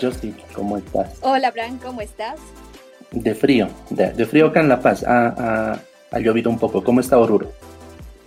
[0.00, 0.16] Hola
[0.54, 1.18] ¿cómo estás?
[1.22, 2.38] Hola Bran, ¿cómo estás?
[3.10, 5.04] De frío, de, frío acá en La Paz.
[5.04, 5.80] Ha,
[6.20, 6.84] llovido un poco.
[6.84, 7.50] ¿Cómo está Oruro?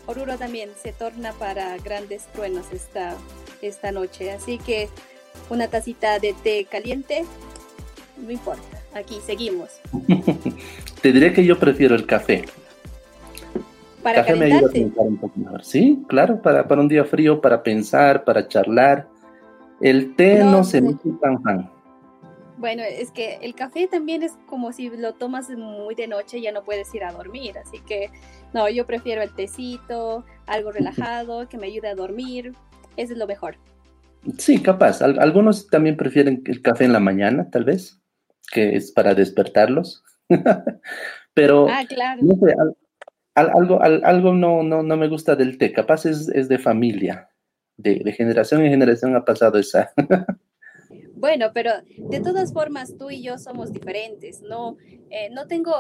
[0.06, 3.16] Oruro también se torna para grandes truenos esta,
[3.62, 4.32] esta noche.
[4.32, 4.90] Así que
[5.50, 7.24] una tacita de té caliente,
[8.18, 8.82] no importa.
[8.94, 9.70] Aquí seguimos.
[11.02, 12.44] Te diré que yo prefiero el café.
[14.04, 15.64] Para café me ayuda a pensar un poco mejor.
[15.64, 19.08] Sí, claro, para, para un día frío, para pensar, para charlar.
[19.82, 21.70] El té no, se me tan fan.
[22.58, 26.44] Bueno, es que el café también es como si lo tomas muy de noche y
[26.44, 28.12] ya no puedes ir a dormir, así que
[28.54, 32.54] no, yo prefiero el tecito, algo relajado, que me ayude a dormir,
[32.98, 33.56] eso es lo mejor.
[34.38, 35.02] Sí, capaz.
[35.02, 38.00] algunos también prefieren el café en la mañana, tal vez,
[38.54, 40.04] que es para despertarlos.
[41.34, 42.22] Pero ah, claro.
[43.34, 47.31] algo, algo no, no, no me gusta del té, capaz es, es de familia
[47.82, 49.92] de, generación en generación ha pasado esa.
[51.16, 54.78] Bueno, pero de todas formas tú y yo somos diferentes, no,
[55.12, 55.72] eh, no tengo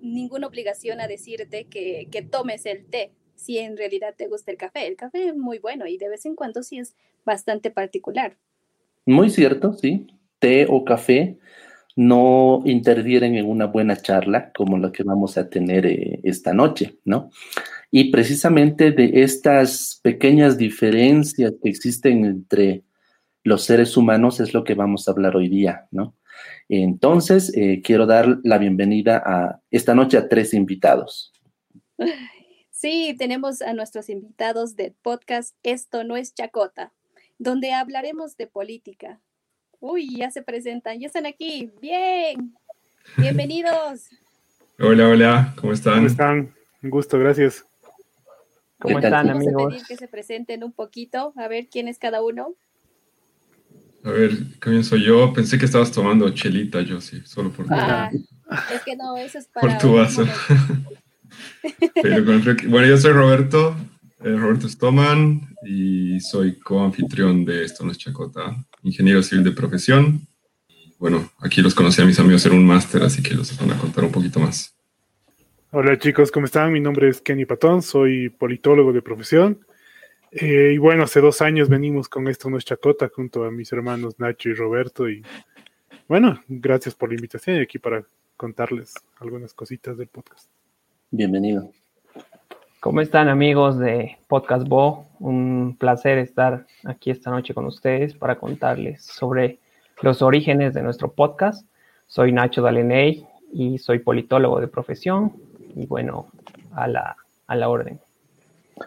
[0.00, 4.56] ninguna obligación a decirte que, que, tomes el té si en realidad te gusta el
[4.56, 4.86] café.
[4.86, 8.38] El café es muy bueno y de vez en cuando sí es bastante particular.
[9.04, 10.06] Muy cierto, sí.
[10.38, 11.36] Té o café
[11.96, 16.98] no intervienen en una buena charla como la que vamos a tener eh, esta noche,
[17.04, 17.30] ¿no?
[17.98, 22.84] Y precisamente de estas pequeñas diferencias que existen entre
[23.42, 26.14] los seres humanos es lo que vamos a hablar hoy día, ¿no?
[26.68, 31.32] Entonces, eh, quiero dar la bienvenida a esta noche a tres invitados.
[32.70, 36.92] Sí, tenemos a nuestros invitados del podcast Esto no es Chacota,
[37.38, 39.18] donde hablaremos de política.
[39.80, 41.72] Uy, ya se presentan, ya están aquí.
[41.80, 42.54] Bien,
[43.16, 44.10] bienvenidos.
[44.78, 45.94] Hola, hola, ¿cómo están?
[45.94, 46.54] ¿Cómo están?
[46.82, 47.65] Un gusto, gracias.
[48.78, 49.54] ¿Cómo están, amigos?
[49.54, 52.54] Vamos a pedir que se presenten un poquito, a ver quién es cada uno.
[54.04, 55.32] A ver, comienzo yo.
[55.32, 58.10] Pensé que estabas tomando chelita, yo sí, solo por ah,
[58.72, 59.68] Es que no, eso es para.
[59.68, 60.24] Por tu vaso.
[62.68, 63.74] bueno, yo soy Roberto,
[64.20, 70.28] eh, Roberto Stoman, y soy coanfitrión de Esto no es Chacota, ingeniero civil de profesión.
[70.68, 73.72] Y bueno, aquí los conocí a mis amigos en un máster, así que los van
[73.72, 74.75] a contar un poquito más.
[75.72, 76.72] Hola chicos, ¿cómo están?
[76.72, 79.66] Mi nombre es Kenny Patón, soy politólogo de profesión.
[80.30, 83.72] Eh, y bueno, hace dos años venimos con esto no es chacota junto a mis
[83.72, 85.08] hermanos Nacho y Roberto.
[85.08, 85.24] Y
[86.06, 88.04] bueno, gracias por la invitación y aquí para
[88.36, 90.48] contarles algunas cositas del podcast.
[91.10, 91.68] Bienvenido.
[92.78, 95.08] ¿Cómo están amigos de Podcast Bo?
[95.18, 99.58] Un placer estar aquí esta noche con ustedes para contarles sobre
[100.00, 101.66] los orígenes de nuestro podcast.
[102.06, 105.32] Soy Nacho Daleney y soy politólogo de profesión
[105.76, 106.26] y bueno,
[106.74, 107.16] a la,
[107.46, 108.00] a la orden.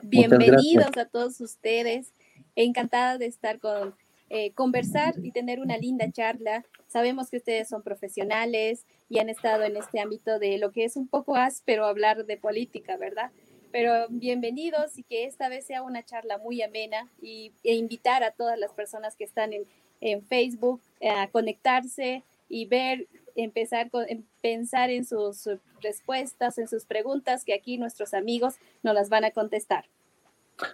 [0.02, 2.12] Bienvenidos a todos ustedes.
[2.56, 3.94] Encantada de estar con,
[4.30, 6.66] eh, conversar y tener una linda charla.
[6.88, 10.98] Sabemos que ustedes son profesionales y han estado en este ámbito de lo que es
[10.98, 13.30] un poco áspero hablar de política, ¿verdad?
[13.72, 18.32] Pero bienvenidos y que esta vez sea una charla muy amena y, e invitar a
[18.32, 19.64] todas las personas que están en,
[20.02, 23.08] en Facebook a conectarse y ver
[23.44, 24.06] empezar con
[24.42, 25.50] pensar en sus
[25.82, 29.86] respuestas, en sus preguntas, que aquí nuestros amigos nos las van a contestar.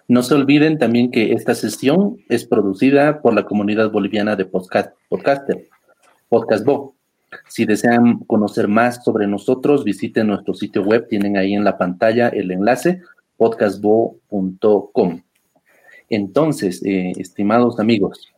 [0.08, 4.96] No se olviden también que esta sesión es producida por la comunidad boliviana de podcast,
[5.08, 5.68] podcaster,
[6.28, 6.96] Podcastbo.
[7.48, 12.28] Si desean conocer más sobre nosotros, visiten nuestro sitio web, tienen ahí en la pantalla
[12.28, 13.00] el enlace
[13.36, 15.22] podcastbo.com.
[16.08, 18.28] Entonces, eh, estimados amigos,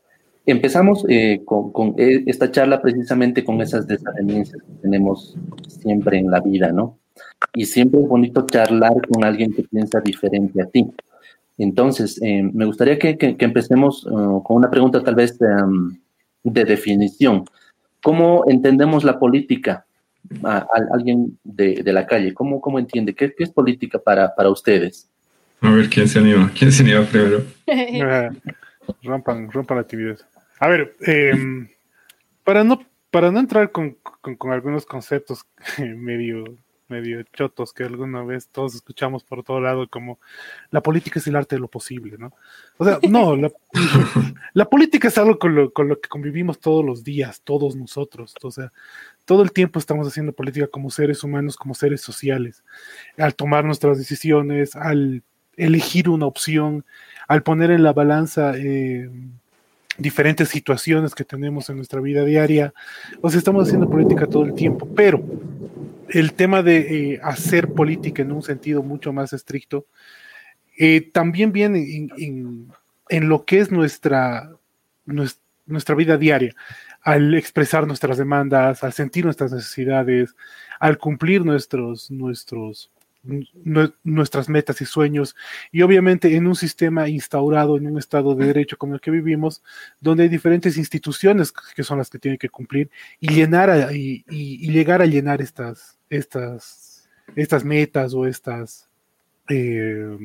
[0.48, 5.36] Empezamos eh, con, eh, esta charla precisamente con esas desavenencias que tenemos
[5.68, 6.98] siempre en la vida, ¿no?
[7.52, 10.86] Y siempre es bonito charlar con alguien que piensa diferente a ti.
[11.58, 15.94] Entonces, eh, me gustaría que, empecemos uh, con una pregunta tal vez um,
[16.44, 17.44] de definición.
[18.02, 19.84] ¿Cómo entendemos la política?
[20.44, 23.14] A, alguien de, la calle, ¿cómo, cómo entiende?
[23.14, 25.10] ¿Qué, es política para, para ustedes?
[25.60, 26.50] A ver, ¿quién se anima?
[26.58, 27.42] ¿Quién se anima primero?
[29.02, 30.18] rompan, rompan la actividad.
[30.60, 31.68] A ver, em,
[32.44, 33.96] para, no, para no entrar con,
[34.50, 35.46] algunos conceptos
[35.78, 36.44] medio,
[36.88, 40.18] medio chotos que alguna vez todos escuchamos por todo lado, como
[40.70, 42.32] la política es el arte de lo posible, ¿no?
[42.76, 43.50] O sea, no, la,
[44.52, 48.34] la política es algo con lo, con lo que convivimos todos los días, todos nosotros.
[48.42, 48.72] O sea,
[49.24, 52.64] todo el tiempo estamos haciendo política como seres humanos, como seres sociales,
[53.16, 55.22] al tomar nuestras decisiones, al
[55.56, 56.84] elegir una opción,
[57.26, 59.10] al poner en la balanza eh,
[59.98, 62.72] diferentes situaciones que tenemos en nuestra vida diaria.
[63.20, 65.22] O sea, estamos haciendo política todo el tiempo, pero
[66.08, 66.78] el tema de
[67.14, 69.86] eh, hacer política en un sentido mucho más estricto
[70.78, 74.52] eh, también viene en, lo que es nuestra,
[75.04, 76.54] nuestra, vida diaria.
[77.02, 80.36] al expresar nuestras demandas, al sentir nuestras necesidades,
[80.78, 82.92] al cumplir nuestros, nuestros,
[84.04, 85.36] nuestras metas y sueños,
[85.70, 89.62] y obviamente en un sistema instaurado en un Estado de Derecho como el que vivimos,
[90.00, 92.90] donde hay diferentes instituciones que son las que tienen que cumplir
[93.20, 94.24] y llenar y,
[94.70, 98.88] llegar a llenar estas, estas, estas metas o estas,
[99.48, 100.16] eh,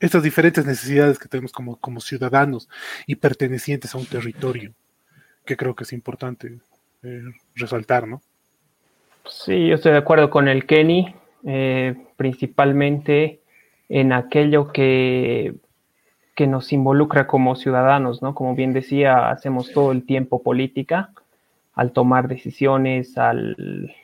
[0.00, 2.68] estas diferentes necesidades que tenemos como, como ciudadanos
[3.06, 4.74] y pertenecientes a un territorio,
[5.44, 6.60] que creo que es importante
[7.02, 7.22] eh,
[7.54, 8.22] resaltar, ¿no?
[9.26, 11.14] Sí, yo estoy de acuerdo con el Kenny.
[11.46, 13.42] Eh, principalmente
[13.90, 15.54] en aquello que,
[16.34, 18.34] que nos involucra como ciudadanos, ¿no?
[18.34, 21.10] Como bien decía, hacemos todo el tiempo política
[21.74, 23.94] al tomar decisiones, al,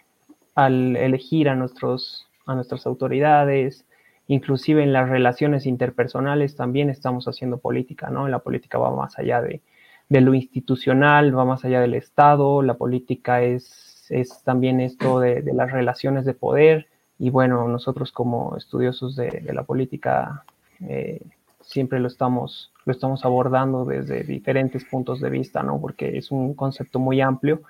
[0.54, 3.86] al elegir a, nuestros, a nuestras autoridades,
[4.26, 8.28] inclusive en las relaciones interpersonales también estamos haciendo política, ¿no?
[8.28, 9.62] La política va más allá de,
[10.10, 15.40] de lo institucional, va más allá del Estado, la política es, es también esto de,
[15.40, 16.89] de, las relaciones de poder,
[17.20, 20.42] y bueno, nosotros como estudiosos de, la política
[20.88, 21.20] eh,
[21.60, 25.78] siempre lo estamos, lo estamos abordando desde diferentes puntos de vista, ¿no?
[25.78, 27.60] Porque es un concepto muy amplio.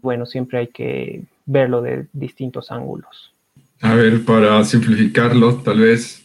[0.00, 3.34] Bueno, siempre hay que verlo de distintos ángulos.
[3.80, 6.24] A ver, para simplificarlo, tal vez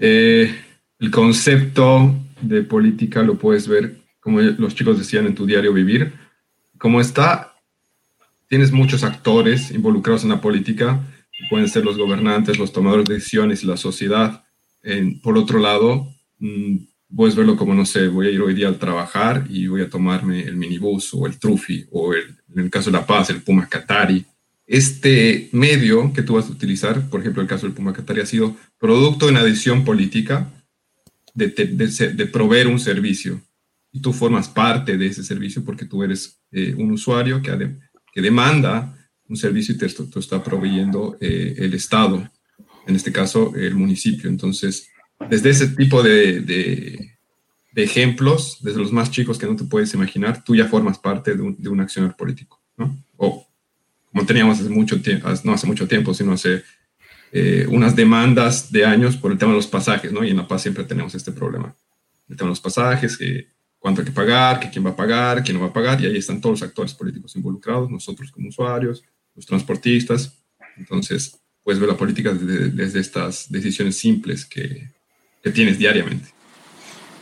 [0.00, 0.54] eh,
[1.00, 6.12] el concepto de política lo puedes ver, como los chicos decían en tu diario vivir,
[6.78, 7.56] como está,
[8.48, 11.00] tienes muchos actores involucrados en la política,
[11.48, 14.42] pueden ser los gobernantes, los tomadores de decisiones y la sociedad.
[15.22, 16.76] por otro lado, mm,
[17.14, 19.90] puedes verlo como, no sé, voy a ir hoy día al trabajar y voy a
[19.90, 23.42] tomarme el minibús o el trufi o el, en el caso de La Paz, el
[23.42, 24.24] Puma Qatari.
[24.66, 28.26] Este medio que tú vas a utilizar, por ejemplo, el caso del Puma Qatari, ha
[28.26, 30.50] sido producto de una decisión política
[31.34, 33.40] de, proveer un servicio.
[33.92, 38.95] Y tú formas parte de ese servicio porque tú eres eh, un usuario que demanda
[39.28, 42.30] un servicio y te, está proveyendo eh, el Estado,
[42.86, 44.28] en este caso el municipio.
[44.28, 44.88] Entonces,
[45.28, 47.12] desde ese tipo de, de,
[47.74, 51.42] ejemplos, desde los más chicos que no te puedes imaginar, tú ya formas parte de
[51.42, 52.96] un, de un accionar político, ¿no?
[53.16, 53.46] O
[54.10, 56.62] como teníamos hace mucho tiempo, no hace mucho tiempo, sino hace
[57.32, 60.24] eh, unas demandas de años por el tema de los pasajes, ¿no?
[60.24, 61.74] Y en La Paz siempre tenemos este problema.
[62.28, 65.42] El tema de los pasajes, que cuánto hay que pagar, que quién va a pagar,
[65.42, 68.48] quién no va a pagar, y ahí están todos los actores políticos involucrados, nosotros como
[68.48, 69.04] usuarios,
[69.36, 70.32] los transportistas.
[70.76, 74.90] Entonces, puedes ver la política desde, estas decisiones simples que,
[75.42, 76.28] que, tienes diariamente.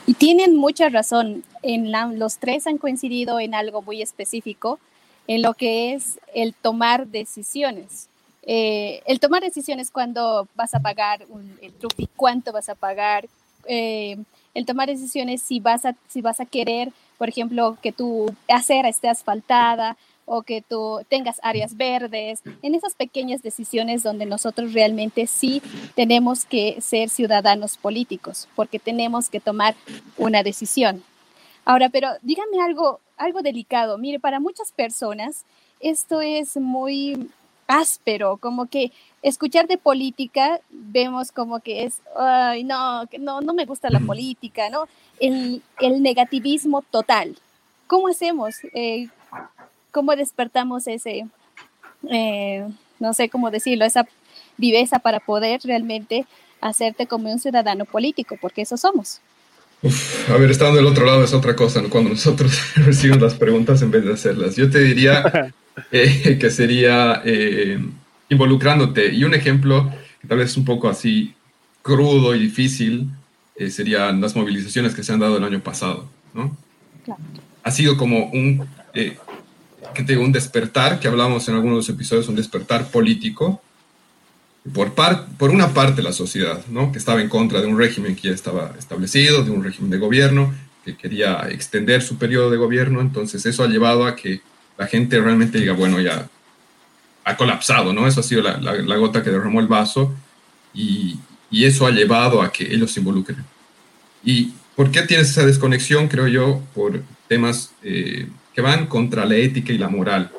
[0.06, 1.44] Y tienen mucha razón.
[1.62, 4.78] En los tres han coincidido en algo muy específico,
[5.26, 8.08] en lo que es el tomar decisiones.
[8.46, 13.26] Eh, el tomar decisiones cuando vas a pagar un, el trufi, cuánto vas a pagar,
[13.66, 14.18] eh,
[14.52, 18.88] el tomar decisiones si vas a, si vas a querer, por ejemplo, que tu acera
[18.88, 25.26] esté asfaltada, o que tú tengas áreas verdes, en esas pequeñas decisiones donde nosotros realmente
[25.26, 25.62] sí
[25.94, 29.74] tenemos que ser ciudadanos políticos, porque tenemos que tomar
[30.16, 31.02] una decisión.
[31.64, 33.98] Ahora, pero dígame algo, algo delicado.
[33.98, 35.44] Mire, para muchas personas
[35.80, 37.30] esto es muy
[37.66, 43.64] áspero, como que escuchar de política vemos como que es, ay, no, no, no me
[43.64, 44.86] gusta la política, ¿no?
[45.18, 47.36] El, el negativismo total.
[47.86, 48.56] ¿Cómo hacemos?
[48.74, 49.08] Eh,
[49.94, 51.26] cómo despertamos ese,
[52.10, 52.66] eh,
[52.98, 54.06] no sé cómo decirlo, esa
[54.58, 56.26] viveza para poder realmente
[56.60, 59.20] hacerte como un ciudadano político, porque eso somos.
[60.28, 63.92] a ver, estando del otro lado es otra cosa, cuando nosotros recibimos las preguntas en
[63.92, 64.56] vez de hacerlas.
[64.56, 65.52] Yo te diría
[65.92, 67.78] eh, que sería eh,
[68.28, 69.14] involucrándote.
[69.14, 71.34] Y un ejemplo que tal vez es un poco así
[71.82, 73.10] crudo y difícil
[73.70, 76.56] serían las movilizaciones que se han dado el año pasado, ¿no?
[77.04, 77.20] Claro.
[77.62, 78.66] Ha sido como un
[79.94, 83.62] que tengo un despertar, que hablamos en algunos episodios, un despertar político,
[84.72, 86.90] por, par, por una parte la sociedad, ¿no?
[86.90, 89.98] que estaba en contra de un régimen que ya estaba establecido, de un régimen de
[89.98, 94.40] gobierno, que quería extender su periodo de gobierno, entonces eso ha llevado a que
[94.76, 96.28] la gente realmente diga, bueno, ya
[97.24, 98.06] ha colapsado, ¿no?
[98.06, 100.12] Eso ha sido la, la, gota que derramó el vaso
[100.74, 101.18] y,
[101.50, 103.44] y, eso ha llevado a que ellos se involucren.
[104.22, 106.08] ¿Y por qué tienes esa desconexión?
[106.08, 107.70] Creo yo, por temas...
[107.82, 110.30] Eh, que van contra la ética y la moral,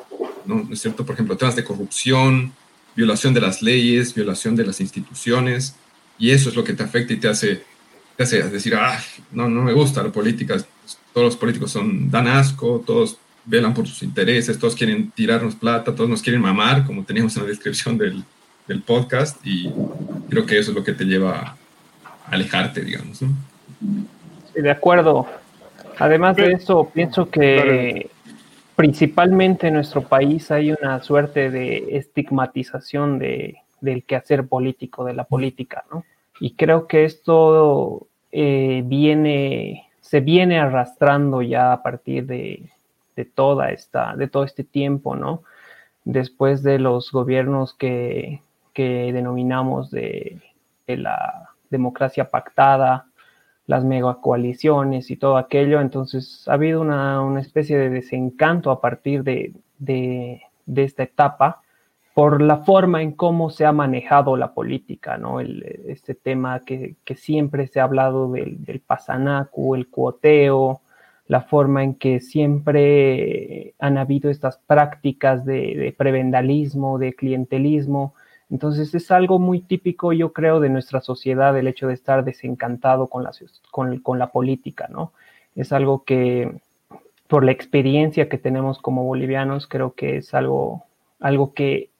[0.46, 0.66] ¿no?
[0.72, 1.04] es cierto?
[1.04, 2.52] Por ejemplo, temas de corrupción,
[2.94, 5.76] violación de las leyes, violación de las instituciones,
[6.18, 7.62] y eso es lo que te afecta y te hace,
[8.16, 8.98] te hace decir, ah,
[9.32, 10.56] no, no me gusta la política,
[11.12, 15.94] todos los políticos son, dan asco, todos velan por sus intereses, todos quieren tirarnos plata,
[15.94, 18.24] todos nos quieren mamar, como teníamos en la descripción del,
[18.66, 19.70] del podcast, y
[20.28, 21.56] creo que eso es lo que te lleva
[22.14, 23.22] a alejarte, digamos.
[23.22, 23.28] ¿no?
[24.62, 25.26] de acuerdo.
[25.98, 28.10] Además de eso, pienso que
[28.74, 35.24] principalmente en nuestro país hay una suerte de estigmatización de, del quehacer político, de la
[35.24, 36.04] política, ¿no?
[36.38, 42.68] Y creo que esto eh, viene, se viene arrastrando ya a partir de,
[43.16, 45.42] de, toda esta, de todo este tiempo, ¿no?
[46.04, 48.42] Después de los gobiernos que,
[48.74, 50.42] que denominamos de,
[50.86, 53.05] de la democracia pactada,
[53.66, 55.80] las megacoaliciones y todo aquello.
[55.80, 60.42] Entonces ha habido una, una especie de desencanto a partir de, de,
[60.74, 61.62] esta etapa
[62.14, 65.40] por la forma en cómo se ha manejado la política, ¿no?
[65.40, 70.80] El, este tema que, que, siempre se ha hablado del, del pasanacu, el cuoteo,
[71.28, 78.14] la forma en que siempre han habido estas prácticas de, de prebendalismo, de clientelismo,
[78.50, 83.08] entonces es algo muy típico, yo creo, de nuestra sociedad el hecho de estar desencantado
[83.08, 83.32] con la,
[83.70, 85.12] con, con la política, ¿no?
[85.56, 86.60] Es algo que,
[87.26, 90.84] por la experiencia que tenemos como bolivianos, creo que es algo,
[91.18, 91.90] algo que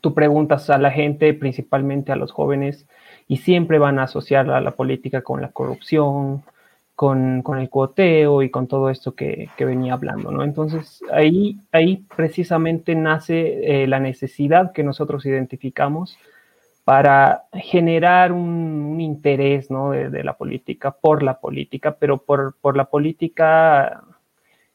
[0.00, 2.86] tú preguntas a la gente, principalmente a los jóvenes,
[3.26, 6.44] y siempre van a asociar a la política con la corrupción,
[6.94, 10.42] con, con, el cuoteo y con todo esto que, que, venía hablando, ¿no?
[10.44, 16.18] Entonces ahí, ahí precisamente nace eh, la necesidad que nosotros identificamos
[16.84, 19.90] para generar un, interés, ¿no?
[19.90, 24.04] De, de, la política, por la política, pero por, por la política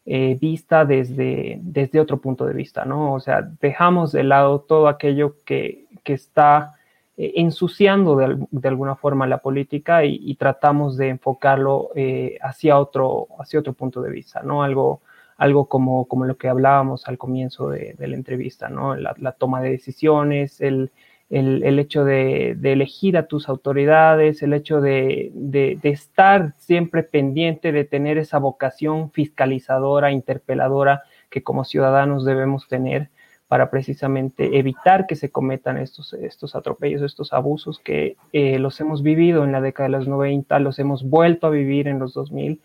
[0.09, 3.13] eh, vista desde, desde otro punto de vista, ¿no?
[3.13, 6.76] O sea, dejamos de lado todo aquello que, que está
[7.17, 13.27] eh, ensuciando de, de, alguna forma la política y, tratamos de enfocarlo eh, hacia, otro,
[13.39, 14.61] hacia otro punto de vista, ¿no?
[14.61, 15.01] Algo,
[15.37, 18.95] algo como, como lo que hablábamos al comienzo de, la entrevista, ¿no?
[18.95, 20.91] La, toma de decisiones, el,
[21.31, 27.01] el, el hecho de, de, elegir a tus autoridades, el hecho de, de, estar siempre
[27.01, 33.09] pendiente, de tener esa vocación fiscalizadora, interpeladora que como ciudadanos debemos tener
[33.47, 39.03] para precisamente evitar que se cometan estos, estos atropellos, estos abusos que eh, los hemos
[39.03, 42.59] vivido en la década de los 90, los hemos vuelto a vivir en los 2000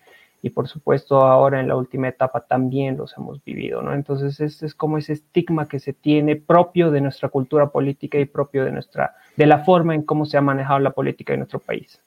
[0.45, 3.95] y por supuesto ahora en la última etapa también los hemos vivido, ¿no?
[3.95, 8.25] Entonces es, es como ese estigma que se tiene propio de nuestra cultura política y
[8.25, 11.61] propio de nuestra, de la forma en cómo se ha manejado la política en nuestro
[11.61, 12.01] país.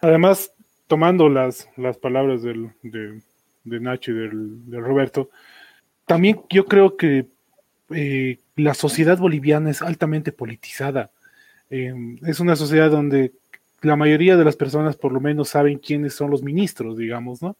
[0.00, 0.54] Además,
[0.86, 2.70] tomando las, las palabras de,
[3.64, 5.30] de Nacho y del, de Roberto,
[6.06, 7.26] también yo creo que
[7.94, 11.10] eh, la sociedad boliviana es altamente politizada.
[11.70, 11.94] Eh,
[12.26, 13.32] es una sociedad donde
[13.80, 17.56] la mayoría de las personas por lo menos saben quiénes son los ministros, digamos, ¿no?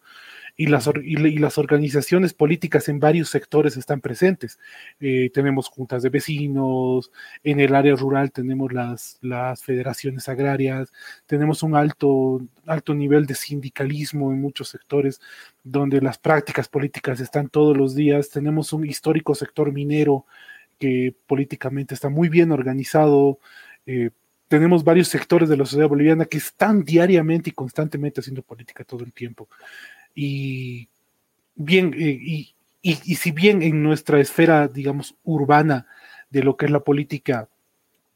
[0.56, 4.59] Y las, y, las organizaciones políticas en varios sectores están presentes.
[5.00, 7.11] Eh, tenemos juntas de vecinos,
[7.42, 10.92] en el área rural tenemos las, las federaciones agrarias,
[11.26, 15.21] tenemos un alto, alto nivel de sindicalismo en muchos sectores
[15.64, 20.26] donde las prácticas políticas están todos los días, tenemos un histórico sector minero
[20.78, 23.38] que políticamente está muy bien organizado,
[23.87, 24.11] eh,
[24.49, 29.02] tenemos varios sectores de la sociedad boliviana que están diariamente y constantemente haciendo política todo
[29.02, 29.49] el tiempo.
[30.14, 30.88] Y
[31.54, 35.87] bien, eh, y, y, y, si bien en nuestra esfera, digamos, urbana
[36.31, 37.49] de lo que es la política,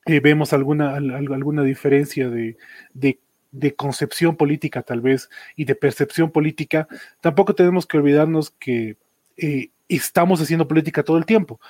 [0.06, 2.56] eh, vemos alguna, alguna diferencia de,
[2.94, 3.18] de,
[3.50, 6.86] de, concepción política tal vez y de percepción política,
[7.20, 8.96] tampoco tenemos que olvidarnos que
[9.36, 11.60] eh, estamos haciendo política todo el tiempo.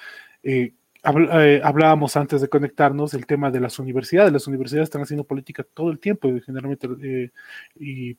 [1.03, 4.33] Hablábamos antes de conectarnos el tema de las universidades.
[4.33, 7.31] Las universidades están haciendo política todo el tiempo, generalmente,
[7.79, 8.17] y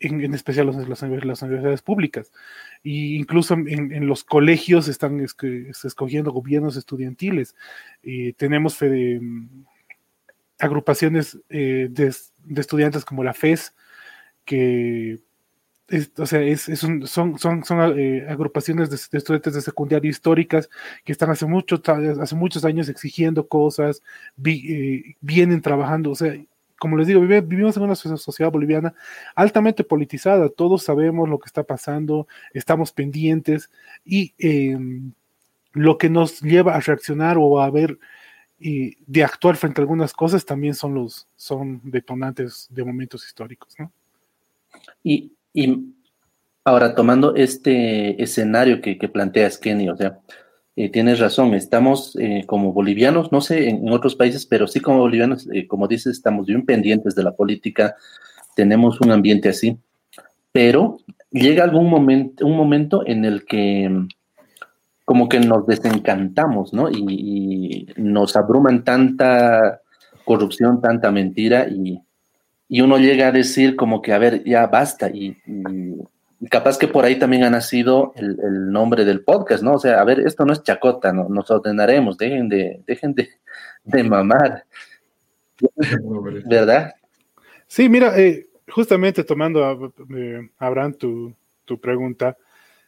[0.00, 2.32] en, especial las, universidades públicas.
[2.82, 5.36] Y incluso en, los colegios están es,
[5.84, 7.54] escogiendo gobiernos estudiantiles.
[8.02, 9.20] Eh, tenemos fede,
[10.58, 12.12] agrupaciones eh, de,
[12.56, 13.74] estudiantes como la FES,
[14.44, 15.20] que
[16.18, 20.70] o sea, es, un, son, son, son eh, agrupaciones de, estudiantes de secundaria históricas
[21.04, 21.82] que están hace, mucho,
[22.20, 24.02] hace muchos años exigiendo cosas,
[24.44, 26.36] eh, vienen trabajando, o sea,
[26.80, 28.94] como les digo, vivimos en una sociedad boliviana
[29.34, 33.70] altamente politizada, todos sabemos lo que está pasando, estamos pendientes
[34.02, 34.78] y eh,
[35.72, 37.98] lo que nos lleva a reaccionar o a ver
[38.58, 43.74] y de actuar frente a algunas cosas también son los son detonantes de momentos históricos,
[43.78, 43.92] ¿no?
[45.02, 45.92] Y, y
[46.64, 50.18] ahora tomando este escenario que, que planteas, Kenny, o sea,
[50.80, 55.00] eh, tienes razón, estamos eh, como bolivianos, no sé en, otros países, pero sí como
[55.00, 57.96] bolivianos, eh, como dices, estamos bien pendientes de la política,
[58.56, 59.76] tenemos un ambiente así,
[60.52, 60.96] pero
[61.30, 63.90] llega algún momento, un momento en el que
[65.04, 66.88] como que nos desencantamos, ¿no?
[66.90, 69.82] Y, y nos abruman tanta
[70.24, 72.00] corrupción, tanta mentira y,
[72.68, 75.36] y, uno llega a decir como que, a ver, ya basta y
[76.48, 79.74] capaz que por ahí también ha nacido el, nombre del podcast, ¿no?
[79.74, 81.28] O sea, a ver, esto no es chacota, ¿no?
[81.28, 83.28] nos ordenaremos, dejen de, dejen de,
[83.84, 84.64] de mamar.
[86.46, 86.94] ¿Verdad?
[87.66, 91.34] Sí, mira, eh, justamente tomando, eh, Abraham, tu,
[91.66, 92.38] tu, pregunta,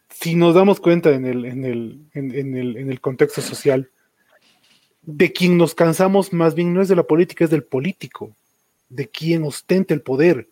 [0.09, 3.90] si nos damos cuenta en el, en, el, en, el, en el contexto social,
[5.02, 8.35] de quien nos cansamos más bien no es de la política, es del político,
[8.88, 10.49] de quien ostenta el poder,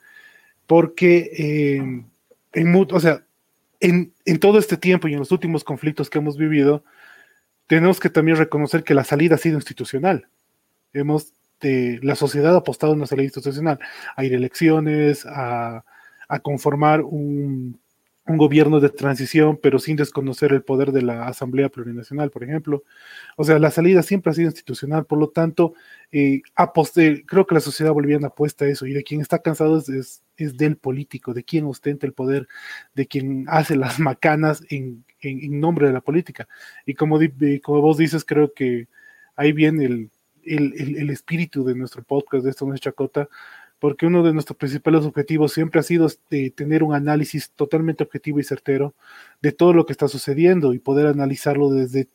[0.66, 2.04] porque eh,
[2.52, 3.25] en, o sea,
[3.80, 6.85] en, en, todo este tiempo y en los últimos conflictos que hemos vivido,
[7.66, 10.28] tenemos que también reconocer que la salida ha sido institucional.
[10.92, 13.78] Hemos, eh, la sociedad ha apostado en una salida institucional,
[14.16, 15.85] a ir a elecciones, a,
[16.28, 17.80] a conformar un,
[18.31, 22.85] un gobierno de transición, pero sin desconocer el poder de la Asamblea Plurinacional, por ejemplo.
[23.37, 25.75] O sea, la salida siempre ha sido institucional, por lo tanto,
[26.13, 26.43] eh,
[27.27, 30.57] creo que la sociedad boliviana apuesta a eso, y de quien está cansado es, es,
[30.57, 32.47] del político, de quien ostenta el poder,
[32.95, 36.49] de quien hace las macanas en, en, nombre de la política.
[36.87, 37.19] Y como,
[37.63, 38.89] como vos dices, creo que
[39.37, 40.11] ahí viene el,
[40.45, 43.29] el, el, el espíritu de nuestro podcast, de esto no es chacota,
[43.81, 48.39] porque uno de nuestros principales objetivos siempre ha sido este, tener un análisis totalmente objetivo
[48.39, 48.95] y certero
[49.41, 52.09] de todo lo que está sucediendo y poder analizarlo desde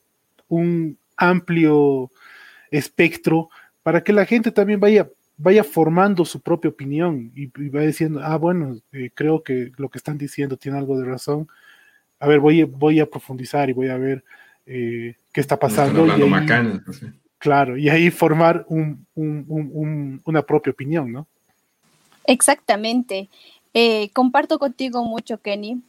[0.48, 2.10] un amplio
[2.70, 3.50] espectro
[3.82, 8.36] para que la gente también vaya, vaya formando su propia opinión y, vaya diciendo, ah,
[8.36, 11.48] bueno, eh, creo que lo que están diciendo tiene algo de razón.
[12.20, 14.24] A ver, voy, voy a profundizar y voy a ver
[14.66, 16.06] eh, qué está pasando.
[16.84, 17.02] Pues
[17.38, 21.26] claro, y ahí formar una propia opinión, ¿no?
[22.26, 23.28] Exactamente.
[23.74, 25.82] Eh, comparto contigo mucho, Kenny,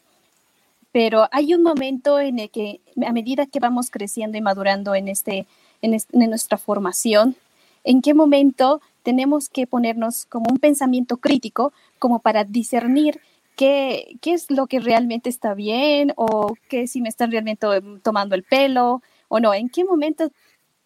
[0.91, 5.07] pero hay un momento en el que a medida que vamos creciendo y madurando en,
[5.07, 5.47] este,
[5.81, 7.35] en, nuestra formación,
[7.83, 13.21] ¿en qué momento tenemos que ponernos como un pensamiento crítico como para discernir
[13.55, 17.67] qué, qué es lo que realmente está bien o qué si me están realmente
[18.03, 19.53] tomando el pelo o no?
[19.53, 20.29] ¿En qué momento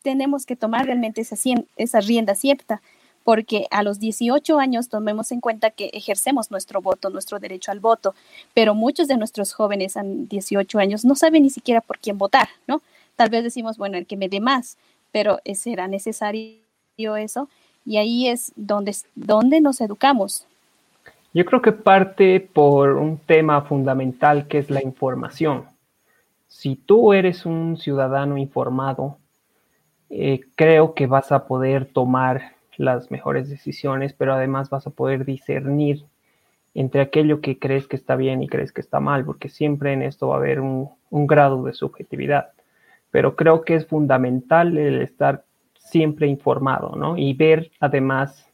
[0.04, 1.36] tenemos que tomar realmente esa,
[1.78, 2.82] esa rienda cierta?
[3.24, 7.80] Porque a los 18 años tomemos en cuenta que ejercemos nuestro voto, nuestro derecho al
[7.80, 8.16] voto,
[8.54, 12.50] pero muchos de nuestros jóvenes a 18 años no saben ni siquiera por quién votar,
[12.68, 12.82] ¿no?
[13.16, 14.78] Tal vez decimos, bueno, el que me dé más,
[15.12, 16.58] pero ¿será necesario
[16.98, 17.50] eso?
[17.86, 20.48] Y ahí es donde, donde nos educamos.
[21.34, 25.66] Yo creo que parte por un tema fundamental que es la información.
[26.48, 29.18] Si tú eres un ciudadano informado,
[30.10, 35.26] eh, creo que vas a poder tomar las mejores decisiones, pero además vas a poder
[35.26, 36.06] discernir
[36.74, 40.02] entre aquello que crees que está bien y crees que está mal, porque siempre en
[40.02, 42.52] esto va a haber un, grado de subjetividad.
[43.12, 45.44] Pero creo que es fundamental el estar
[45.78, 47.18] siempre informado, ¿no?
[47.18, 48.50] Y ver además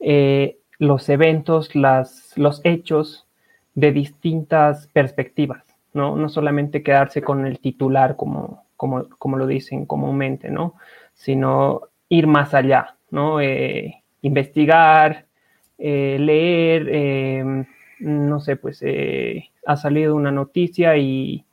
[0.00, 3.26] eh, los eventos, las, los hechos
[3.74, 6.16] de distintas perspectivas, ¿no?
[6.16, 10.74] No solamente quedarse con el titular como, como, como lo dicen comúnmente, ¿no?
[11.14, 13.40] Sino ir más allá, ¿no?
[13.40, 15.26] Eh, investigar,
[15.78, 17.66] eh, leer, em,
[18.00, 21.44] no sé, pues eh, ha salido una noticia y,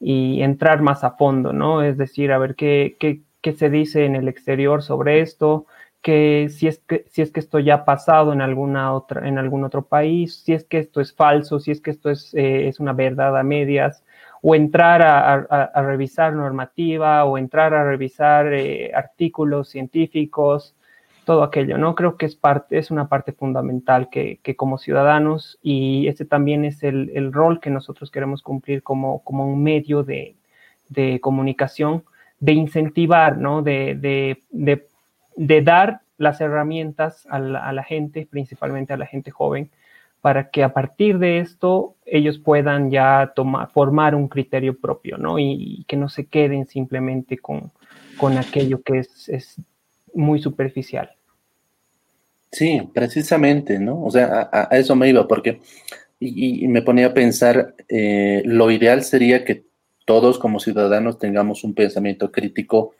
[0.00, 1.82] entrar más a fondo, ¿no?
[1.82, 5.66] Es decir, a ver qué, qué, se dice en el exterior sobre esto,
[6.04, 9.64] si es que si es que esto ya ha pasado en alguna otra en algún
[9.64, 12.92] otro país, si es que esto es falso, si es que esto es, es una
[12.92, 14.04] verdad a medias,
[14.42, 18.52] o entrar a, revisar normativa o entrar a revisar
[18.94, 20.75] artículos científicos
[21.26, 21.96] todo aquello, ¿no?
[21.96, 26.84] Creo que es, parte, es una parte fundamental que, como ciudadanos y este también es
[26.84, 30.36] el, rol que nosotros queremos cumplir como, como un medio de,
[31.20, 32.04] comunicación,
[32.38, 33.62] de incentivar, ¿no?
[33.62, 34.38] De,
[35.34, 39.72] dar las herramientas a la, gente, principalmente a la gente joven,
[40.20, 45.40] para que a partir de esto ellos puedan ya tomar, formar un criterio propio, ¿no?
[45.40, 47.72] Y, que no se queden simplemente con,
[48.16, 49.60] con aquello que es, es
[50.14, 51.15] muy superficial.
[52.56, 54.02] Sí, precisamente, ¿no?
[54.02, 55.60] O sea, a, eso me iba, porque
[56.18, 59.64] y, me ponía a pensar, eh, lo ideal sería que
[60.06, 62.94] todos como ciudadanos tengamos un pensamiento crítico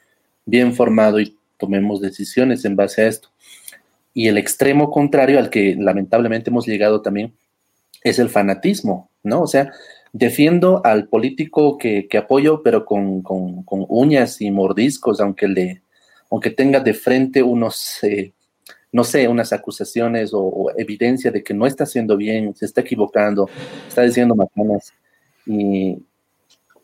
[0.45, 3.31] bien formado y tomemos decisiones en base a esto.
[4.13, 7.33] Y el extremo contrario al que lamentablemente hemos llegado también
[8.03, 9.41] es el fanatismo, ¿no?
[9.41, 9.73] O sea,
[10.13, 13.23] defiendo al político que, apoyo, pero con,
[13.89, 15.83] uñas y mordiscos, aunque, le,
[16.31, 18.35] aunque tenga de frente unos, eh,
[18.97, 23.47] no sé, unas acusaciones o, evidencia de que no está haciendo bien, se está equivocando,
[23.87, 24.95] está diciendo macanas.
[25.45, 25.99] Y,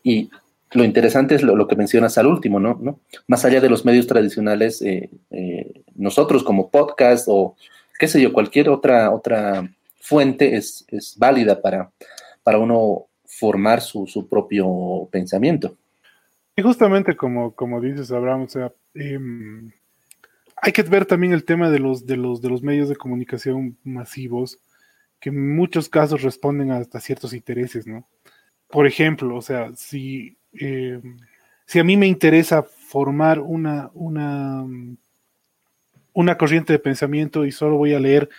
[0.03, 0.29] y
[0.73, 2.77] lo interesante es lo, que mencionas al último, ¿no?
[2.79, 2.99] ¿no?
[3.25, 7.55] Más allá de los medios tradicionales, eh, eh, nosotros como podcast o
[7.97, 9.67] qué sé yo, cualquier otra, otra
[9.99, 11.89] fuente es, es válida para,
[12.43, 15.75] para uno formar su, su propio pensamiento.
[16.55, 19.71] Y justamente como, como dices, Abraham, o sea, em,
[20.65, 23.77] hay que ver también el tema de los, de los, de los medios de comunicación
[23.83, 24.59] masivos,
[25.19, 28.07] que en muchos casos responden a, ciertos intereses, ¿no?
[28.69, 31.17] Por ejemplo, o sea, si, em,
[31.65, 34.65] si a mí me interesa formar una, una,
[36.13, 38.29] una corriente de pensamiento y solo voy a leer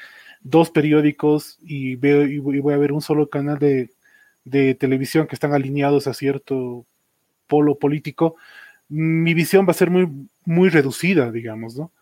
[0.40, 3.90] dos periódicos y veo y voy a ver un solo canal de,
[4.44, 6.86] de televisión que están alineados a cierto
[7.48, 8.36] polo político,
[8.88, 10.08] mi visión va a ser muy,
[10.46, 11.92] muy reducida, digamos, ¿no?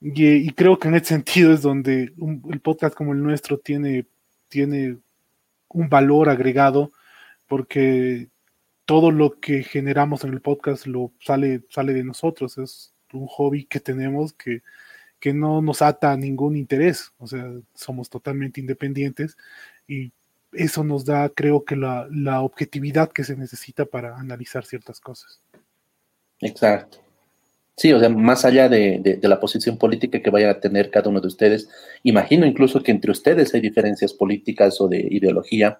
[0.00, 2.12] Y, creo que en ese sentido es donde
[2.50, 4.06] el podcast como el nuestro tiene,
[4.48, 4.98] tiene
[5.68, 6.92] un valor agregado,
[7.46, 8.28] porque
[8.84, 13.64] todo lo que generamos en el podcast lo sale, sale de nosotros, es un hobby
[13.64, 14.62] que tenemos que,
[15.18, 19.36] que no nos ata a ningún interés, o sea, somos totalmente independientes
[19.88, 20.12] y
[20.52, 25.40] eso nos da, creo que, la, la objetividad que se necesita para analizar ciertas cosas.
[26.40, 27.07] Exacto.
[27.78, 31.10] Sí, o sea, más allá de, de, la posición política que vaya a tener cada
[31.10, 31.68] uno de ustedes,
[32.02, 35.78] imagino incluso que entre ustedes hay diferencias políticas o de ideología,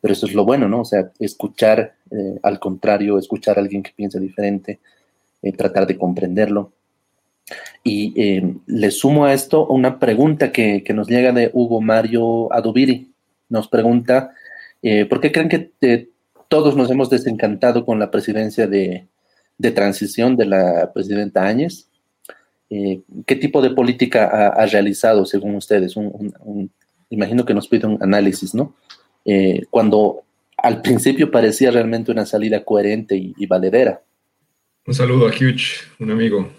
[0.00, 0.80] pero eso es lo bueno, ¿no?
[0.80, 4.80] O sea, escuchar eh, al contrario, escuchar a alguien que piensa diferente,
[5.40, 6.72] eh, tratar de comprenderlo.
[7.84, 12.52] Y eh, le sumo a esto una pregunta que, que, nos llega de Hugo Mario
[12.52, 13.12] Adubiri
[13.48, 14.32] nos pregunta,
[14.82, 16.08] eh, ¿por qué creen que
[16.48, 19.06] todos nos hemos desencantado con la presidencia de,
[19.58, 21.88] transición de la presidenta Áñez?
[22.70, 25.94] Eh, ¿Qué tipo de política ha, realizado según ustedes?
[27.10, 28.74] imagino que nos pide un análisis, ¿no?
[29.70, 30.22] cuando
[30.56, 34.00] al principio parecía realmente una salida coherente y, y valedera.
[34.86, 35.60] Un saludo a Hugh,
[35.98, 36.50] un amigo.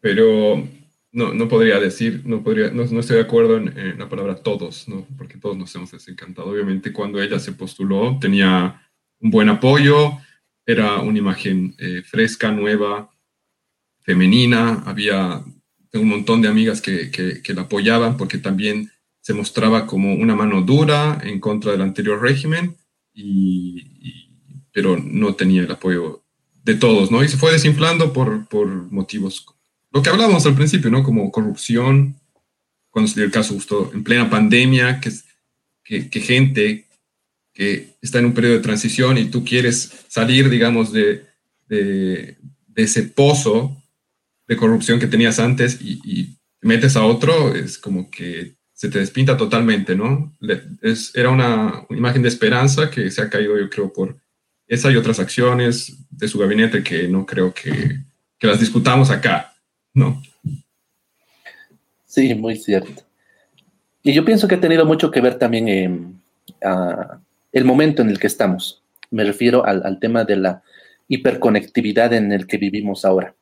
[0.00, 0.62] Pero
[1.16, 5.06] no, no podría decir, no, podría, no, estoy de acuerdo en, la palabra todos, ¿no?
[5.16, 6.50] porque todos nos hemos desencantado.
[6.50, 8.82] Obviamente cuando ella se postuló tenía
[9.20, 10.18] un buen apoyo,
[10.66, 13.08] era una imagen eh, fresca, nueva,
[14.02, 15.42] femenina, había
[15.92, 21.20] un montón de amigas que, la apoyaban porque también se mostraba como una mano dura
[21.22, 22.76] en contra del anterior régimen,
[23.14, 24.28] y,
[24.72, 26.22] pero no tenía el apoyo
[26.62, 27.24] de todos, ¿no?
[27.24, 29.46] Y se fue desinflando por, por motivos
[29.92, 31.02] lo que hablábamos al principio, ¿no?
[31.02, 32.16] Como corrupción,
[32.90, 36.86] cuando se el caso justo en plena pandemia, que gente
[37.56, 41.24] que está en un periodo de transición y tú quieres salir, digamos, de,
[41.68, 42.36] de,
[42.76, 43.82] ese pozo
[44.46, 48.98] de corrupción que tenías antes y, y, metes a otro, es como que se te
[48.98, 50.36] despinta totalmente, ¿no?
[50.82, 54.16] Es, era una imagen de esperanza que se ha caído, yo creo, por
[54.66, 58.00] esa y otras acciones de su gabinete que no creo que,
[58.38, 59.56] que las discutamos acá.
[59.96, 60.22] ¿no?
[62.04, 63.02] Sí, muy cierto.
[64.02, 66.22] Y yo pienso que ha tenido mucho que ver también en
[67.52, 68.82] el momento en el que estamos.
[69.10, 70.62] Me refiero al, tema de la
[71.08, 73.34] hiperconectividad en el que vivimos ahora.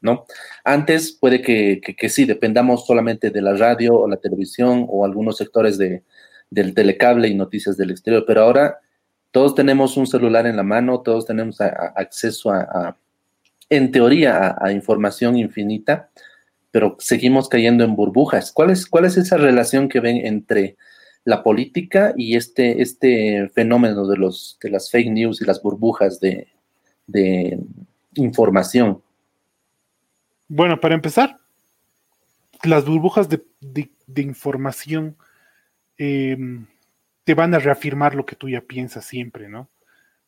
[0.00, 0.26] ¿no?
[0.64, 5.36] Antes puede que, que, sí, dependamos solamente de la radio o la televisión o algunos
[5.36, 6.02] sectores de,
[6.50, 8.78] del telecable y noticias del exterior, pero ahora
[9.30, 12.96] todos tenemos un celular en la mano, todos tenemos acceso a,
[13.68, 16.10] en teoría a, información infinita,
[16.70, 18.52] pero seguimos cayendo en burbujas.
[18.52, 20.76] ¿Cuál es, ¿Cuál es esa relación que ven entre
[21.24, 26.20] la política y este, este fenómeno de, los, de las fake news y las burbujas
[26.20, 26.48] de,
[28.14, 29.02] información?
[30.48, 31.38] Bueno, para empezar,
[32.62, 33.42] las burbujas de,
[34.16, 35.16] información
[35.96, 36.66] em,
[37.24, 39.68] te van a reafirmar lo que tú ya piensas siempre, ¿no?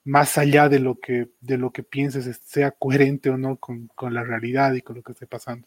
[0.06, 4.22] más allá de lo que, de lo que pienses sea coherente o no con, la
[4.22, 5.66] realidad y con lo que esté pasando.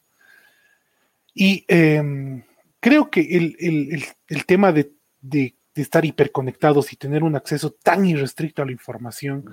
[1.34, 2.44] Y em,
[2.80, 4.94] creo que el, tema de,
[5.76, 9.46] estar hiperconectados y tener un acceso tan irrestricto a la información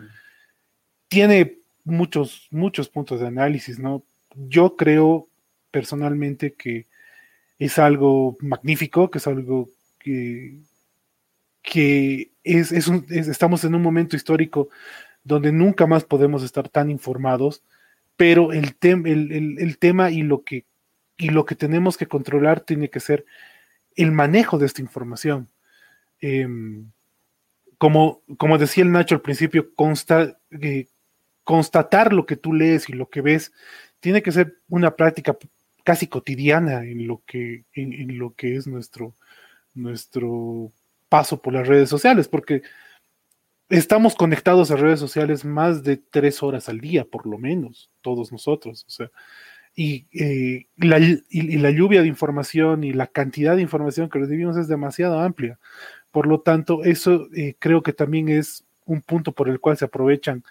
[1.09, 4.03] tiene muchos, muchos puntos de análisis, ¿no?
[4.35, 5.29] Yo creo
[5.71, 6.87] personalmente que
[7.59, 10.59] es algo magnífico, que es algo que,
[11.63, 14.69] que es, estamos en un momento histórico
[15.25, 17.63] donde nunca más podemos estar tan informados,
[18.17, 20.65] pero el, el, tema y lo, que,
[21.17, 23.25] y lo que tenemos que controlar tiene que ser
[23.97, 25.49] el manejo de esta información.
[26.21, 26.91] Em,
[27.79, 29.73] como, como decía el Nacho al principio,
[30.63, 30.87] eh,
[31.45, 33.53] constatar lo que tú lees y lo que ves
[34.01, 35.37] tiene que ser una práctica
[35.85, 39.15] casi cotidiana en lo que, en lo que es nuestro,
[39.75, 40.73] nuestro
[41.09, 42.63] paso por las redes sociales, porque
[43.69, 48.33] estamos conectados a redes sociales más de tres horas al día, por lo menos, todos
[48.33, 48.85] nosotros.
[48.87, 49.11] O sea,
[49.75, 50.99] y, eh, la,
[51.71, 55.59] lluvia de información y la cantidad de información que recibimos es demasiado amplia.
[56.17, 59.85] Por lo tanto, eso eh, creo que también es un punto por el cual se
[59.85, 60.45] aprovechan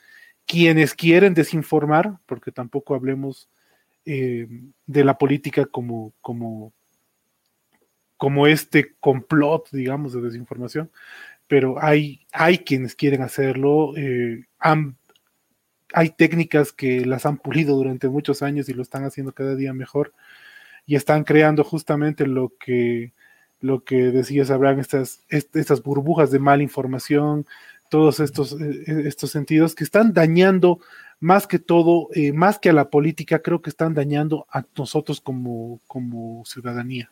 [0.45, 3.49] quienes quieren desinformar, porque tampoco hablemos
[4.06, 4.47] eh,
[4.86, 6.71] de la política como, como,
[8.15, 10.91] como este complot, digamos, de desinformación,
[11.47, 18.43] pero hay, hay quienes quieren hacerlo, eh, hay técnicas que las han pulido durante muchos
[18.43, 20.13] años y lo están haciendo cada día mejor
[20.86, 23.13] y están creando justamente lo que,
[23.65, 27.45] lo que decías, Abraham, estas, estas burbujas de mala información,
[27.89, 30.80] todos estos, eh, estos sentidos que están dañando
[31.19, 35.19] más que todo, eh, más que a la política, creo que están dañando a nosotros
[35.19, 37.10] como, como ciudadanía.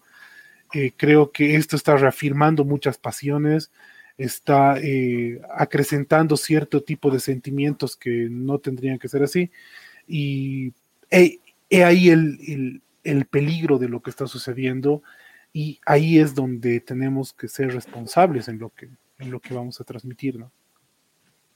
[0.74, 3.72] Eh, creo que esto está reafirmando muchas pasiones,
[4.18, 4.78] está
[5.58, 9.50] acrecentando cierto tipo de sentimientos que no tendrían que ser así.
[10.08, 10.74] Y
[11.10, 11.40] he,
[11.84, 15.02] ahí el, el, peligro de lo que está sucediendo
[15.54, 18.90] y ahí es donde tenemos que ser responsables en lo que,
[19.20, 20.52] en lo que vamos a transmitir, ¿no?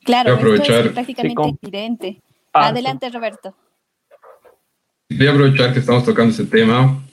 [0.04, 2.22] Claro, aprovechar, es prácticamente evidente.
[2.54, 3.56] Ah, Adelante, Roberto.
[5.10, 7.04] Voy a aprovechar que estamos tocando ese tema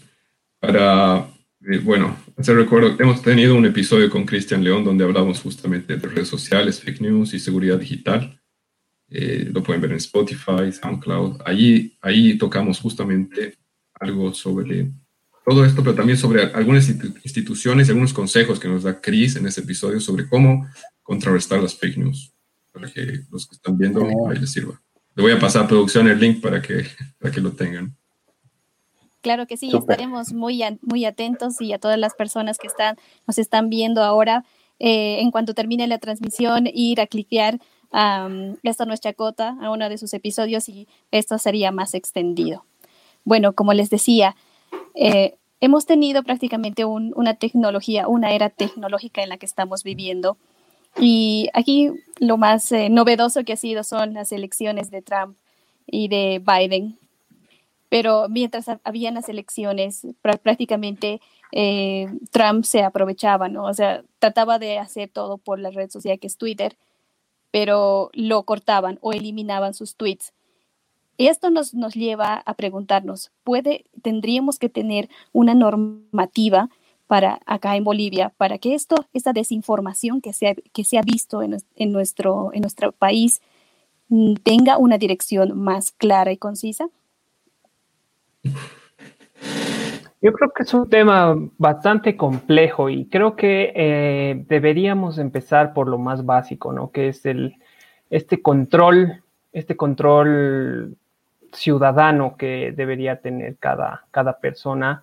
[0.61, 1.27] para,
[1.67, 6.09] eh, bueno, hacer recuerdo, hemos tenido un episodio con Cristian León donde hablamos justamente de
[6.09, 8.39] redes sociales, fake news y seguridad digital.
[9.09, 11.43] Eh, lo pueden ver en Spotify, SoundCloud.
[11.45, 13.57] Allí, ahí tocamos justamente
[13.95, 14.91] algo sobre
[15.45, 19.47] todo esto, pero también sobre algunas instituciones y algunos consejos que nos da Chris en
[19.47, 20.67] ese episodio sobre cómo
[21.03, 22.33] contrarrestar las fake news
[22.73, 24.81] para que los que están viendo ahí les sirva.
[25.15, 26.87] Le voy a pasar a producción el link para que,
[27.19, 27.95] para que lo tengan.
[29.21, 33.39] Claro que sí, estaremos muy, muy atentos y a todas las personas que están, nos
[33.39, 34.45] están viendo ahora,
[34.79, 37.59] eh, en cuanto termine la transmisión, ir a cliquear
[37.91, 42.67] a um, Esto Nuestra Cota, a uno de sus episodios y esto sería más extendido.
[43.25, 44.37] Bueno, como les decía,
[44.95, 50.37] eh, hemos tenido prácticamente una tecnología, una era tecnológica en la que estamos viviendo
[50.99, 55.37] y aquí lo más eh, novedoso que ha sido son las elecciones de Trump
[55.87, 56.99] y de Biden.
[57.89, 61.21] Pero mientras habían las elecciones, prácticamente
[61.53, 63.65] eh, Trump se aprovechaba, ¿no?
[63.65, 66.77] O sea, trataba de hacer todo por la red social que es Twitter,
[67.51, 70.33] pero lo cortaban o eliminaban sus tweets.
[71.19, 76.69] Esto nos, nos lleva a preguntarnos, ¿puede, tendríamos que tener una normativa
[77.07, 81.03] para acá en Bolivia, para que esto, esta desinformación que se ha, que se ha
[81.03, 83.43] visto en, en, nuestro, en nuestro país
[84.09, 86.89] mm, tenga una dirección más clara y concisa?
[90.21, 95.87] Yo creo que es un tema bastante complejo y creo que eh, deberíamos empezar por
[95.87, 96.91] lo más básico, ¿no?
[96.91, 97.57] Que es el,
[98.09, 99.23] este control,
[99.53, 100.97] este control
[101.55, 105.03] ciudadano que debería tener cada, cada persona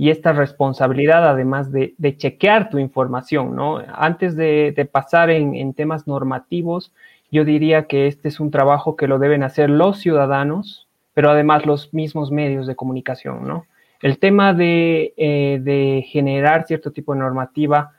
[0.00, 3.82] y esta responsabilidad además de, chequear tu información, ¿no?
[3.92, 6.90] Antes de, pasar en, temas normativos,
[7.30, 11.66] yo diría que este es un trabajo que lo deben hacer los ciudadanos, pero además
[11.66, 13.66] los mismos medios de comunicación, ¿no?
[14.00, 17.92] El tema de, eh, generar cierto tipo de normativa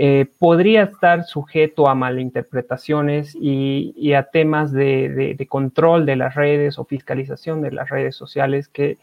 [0.00, 6.36] eh, podría estar sujeto a malinterpretaciones y, y a temas de, de, control de las
[6.36, 8.96] redes o fiscalización de las redes sociales que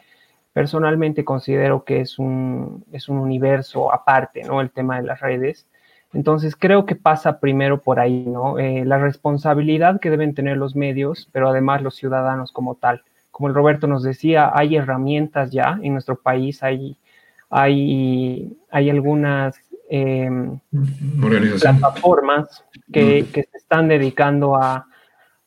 [0.53, 4.61] personalmente considero que es un, es un universo aparte, ¿no?
[4.61, 5.67] El tema de las redes.
[6.13, 8.57] Entonces creo que pasa primero por ahí, ¿no?
[8.57, 13.03] Eh, la responsabilidad que deben tener los medios, pero además los ciudadanos como tal.
[13.31, 16.95] Como el Roberto nos decía, hay herramientas ya en nuestro país, hay,
[17.49, 20.59] hay, hay algunas em,
[21.59, 24.87] plataformas que, que se están dedicando a,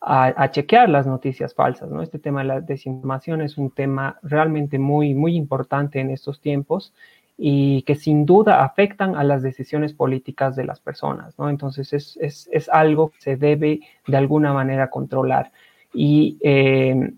[0.00, 2.02] a, chequear las noticias falsas, ¿no?
[2.02, 6.94] Este tema de la desinformación es un tema realmente muy, muy importante en estos tiempos
[7.36, 11.50] y que sin duda afectan a las decisiones políticas de las personas, ¿no?
[11.50, 15.52] Entonces es, algo que se debe de alguna manera controlar
[15.92, 17.12] y eh,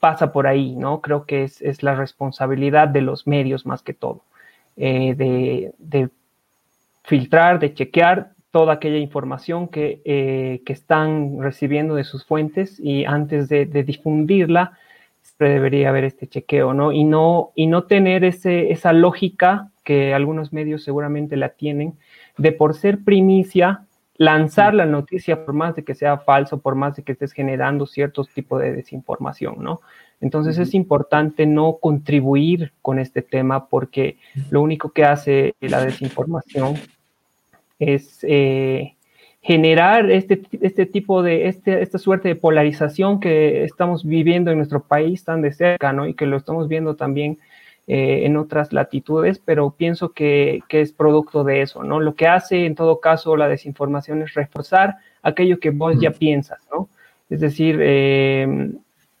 [0.00, 1.00] pasa por ahí, ¿no?
[1.00, 4.22] Creo que es, la responsabilidad de los medios más que todo,
[4.76, 6.08] eh, de, de
[7.06, 13.04] filtrar, de chequear toda aquella información que, eh, que, están recibiendo de sus fuentes y
[13.04, 14.72] antes de, difundirla,
[15.22, 16.90] siempre debería haber este chequeo, ¿no?
[16.90, 21.94] Y no, y no tener ese, esa lógica que algunos medios seguramente la tienen,
[22.38, 23.84] de por ser primicia,
[24.16, 27.86] lanzar la noticia por más de que sea falso, por más de que estés generando
[27.86, 29.80] ciertos tipos de desinformación, ¿no?
[30.20, 34.16] Entonces es importante no contribuir con este tema porque
[34.48, 36.76] lo único que hace la desinformación
[37.78, 38.96] es eh,
[39.40, 44.82] generar este, este tipo de, este, esta suerte de polarización que estamos viviendo en nuestro
[44.82, 46.06] país tan de cerca, ¿no?
[46.06, 47.38] Y que lo estamos viendo también
[47.86, 52.00] eh, en otras latitudes, pero pienso que, es producto de eso, ¿no?
[52.00, 56.58] Lo que hace en todo caso la desinformación es reforzar aquello que vos ya piensas,
[56.72, 56.88] ¿no?
[57.30, 58.72] Es decir, eh,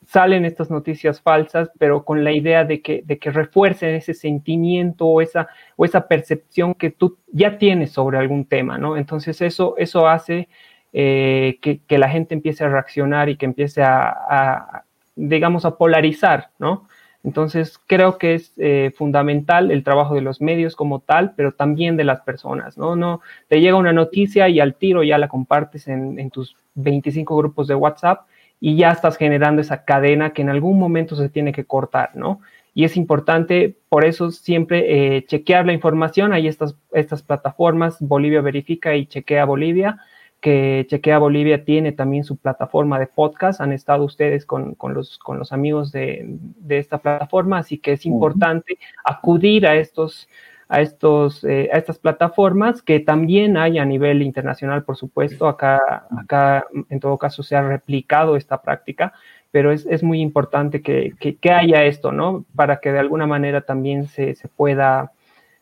[0.06, 5.06] salen estas noticias falsas, pero con la idea de que, de que refuercen ese sentimiento
[5.06, 8.96] o esa, o esa percepción que tú ya tienes sobre algún tema, ¿no?
[8.96, 10.48] Entonces eso, eso hace
[10.92, 14.84] eh, que, la gente empiece a reaccionar y que empiece a
[15.16, 16.86] digamos, a polarizar, ¿no?
[17.24, 21.96] Entonces, creo que es eh, fundamental el trabajo de los medios como tal, pero también
[21.96, 22.94] de las personas, ¿no?
[22.94, 27.66] No te llega una noticia y al tiro ya la compartes en, tus 25 grupos
[27.66, 28.26] de WhatsApp
[28.60, 32.40] y ya estás generando esa cadena que en algún momento se tiene que cortar, ¿no?
[32.74, 36.34] Y es importante, por eso siempre eh, chequear la información.
[36.34, 39.98] Hay estas, estas plataformas, Bolivia Verifica y Chequea Bolivia,
[40.40, 43.62] que Chequea Bolivia tiene también su plataforma de podcast.
[43.62, 46.38] Han estado ustedes con, los, con los amigos de,
[46.68, 50.28] esta plataforma, así que es importante acudir a estos
[50.68, 55.48] a, estos, eh, a estas plataformas que también hay a nivel internacional, por supuesto.
[55.48, 59.12] Acá, acá en todo caso se ha replicado esta práctica,
[59.50, 62.44] pero es, muy importante que, haya esto, ¿no?
[62.54, 65.12] Para que de alguna manera también se, pueda,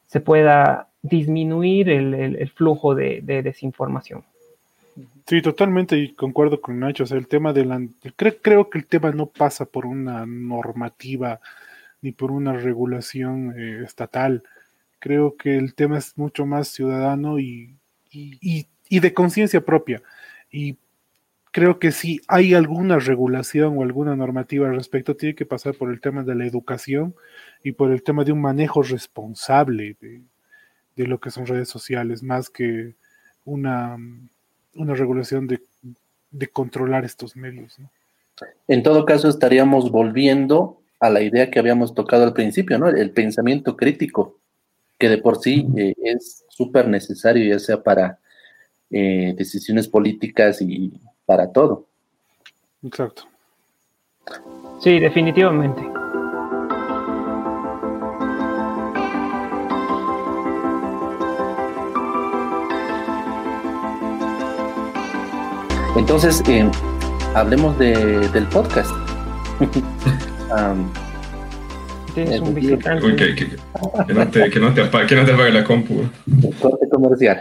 [0.07, 4.25] se pueda disminuir el, flujo de desinformación.
[5.27, 7.05] Sí, totalmente y concuerdo con Nacho.
[7.05, 7.81] O sea, el tema de la,
[8.17, 11.41] creo, que el tema no pasa por una normativa
[12.03, 14.43] ni por una regulación eh, estatal.
[15.05, 17.77] Creo que el tema es mucho más ciudadano y,
[18.11, 20.03] y, y de conciencia propia.
[20.51, 20.79] Y
[21.53, 25.91] creo que si hay alguna regulación o alguna normativa al respecto, tiene que pasar por
[25.91, 27.15] el tema de la educación
[27.63, 30.23] y por el tema de un manejo responsable de,
[30.97, 32.95] de lo que son redes sociales, más que
[33.45, 33.99] una
[34.77, 35.61] una regulación de,
[36.53, 37.79] controlar estos medios.
[38.67, 42.89] En todo caso, estaríamos volviendo a la idea que habíamos tocado al principio, ¿no?
[42.89, 44.39] El pensamiento crítico,
[44.99, 48.19] que de por sí eh, es súper necesario, ya sea para
[48.91, 50.93] eh, decisiones políticas y
[51.27, 51.87] para todo.
[52.83, 53.25] Exacto.
[54.81, 55.83] Sí, definitivamente.
[65.97, 66.69] Entonces, eh,
[67.35, 68.91] hablemos de, del podcast.
[70.51, 70.91] um,
[72.15, 75.65] Tienes un que, que, no te, que, no te apague, que no te apague la
[75.65, 76.05] compu.
[76.61, 77.41] corte comercial.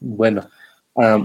[0.00, 0.48] bueno,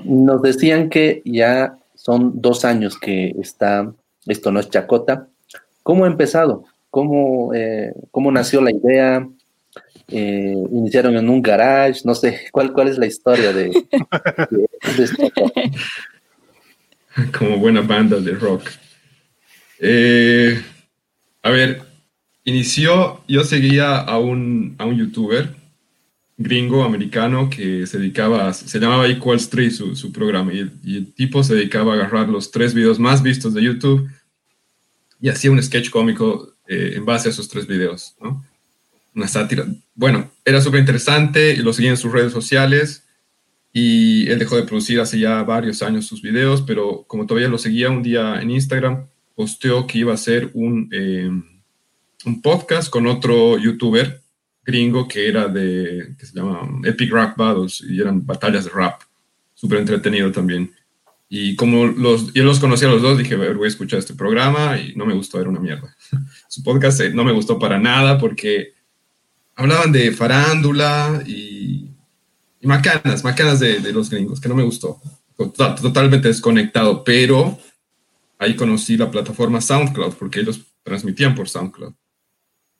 [0.04, 3.90] nos decían que ya son dos años que está,
[4.26, 5.30] esto no es chacota.
[5.82, 6.66] ¿Cómo ha empezado?
[6.90, 9.26] ¿Cómo, eh, cómo nació la idea?
[10.10, 13.72] Eh, iniciaron en un garage, no sé, ¿cuál, cuál es la historia de,
[15.00, 15.32] esto?
[17.38, 18.70] Como buena banda de rock.
[19.80, 20.62] Eh,
[21.42, 21.84] a ver,
[22.44, 25.56] inició, yo seguía a un, a un youtuber
[26.38, 31.44] gringo americano que se dedicaba, se llamaba Equal Street su, su programa, y el, tipo
[31.44, 34.10] se dedicaba a agarrar los tres videos más vistos de YouTube
[35.22, 38.44] y hacía un sketch cómico eh, en base a esos tres videos, ¿no?
[39.16, 39.66] una sátira.
[39.96, 43.06] Bueno, era súper interesante y lo seguía en sus redes sociales
[43.72, 47.58] y él dejó de producir hace ya varios años sus videos, pero como todavía lo
[47.58, 51.30] seguía un día en Instagram, posteó que iba a hacer un, eh,
[52.26, 54.22] un podcast con otro youtuber
[54.64, 59.02] gringo que era de, que se llama Epic Rap Battles y eran batallas de rap,
[59.54, 60.74] súper entretenido también.
[61.30, 64.80] Y como los, yo los conocía a los dos, dije, voy a escuchar este programa
[64.80, 65.96] y no me gustó, era una mierda.
[66.50, 68.74] Su podcast eh, no me gustó para nada porque
[69.56, 71.90] hablaban de farándula y,
[72.62, 75.00] macanas, macanas de, los gringos, que no me gustó.
[75.36, 77.60] totalmente desconectado, pero
[78.46, 81.94] ahí conocí la plataforma SoundCloud, porque ellos transmitían por SoundCloud.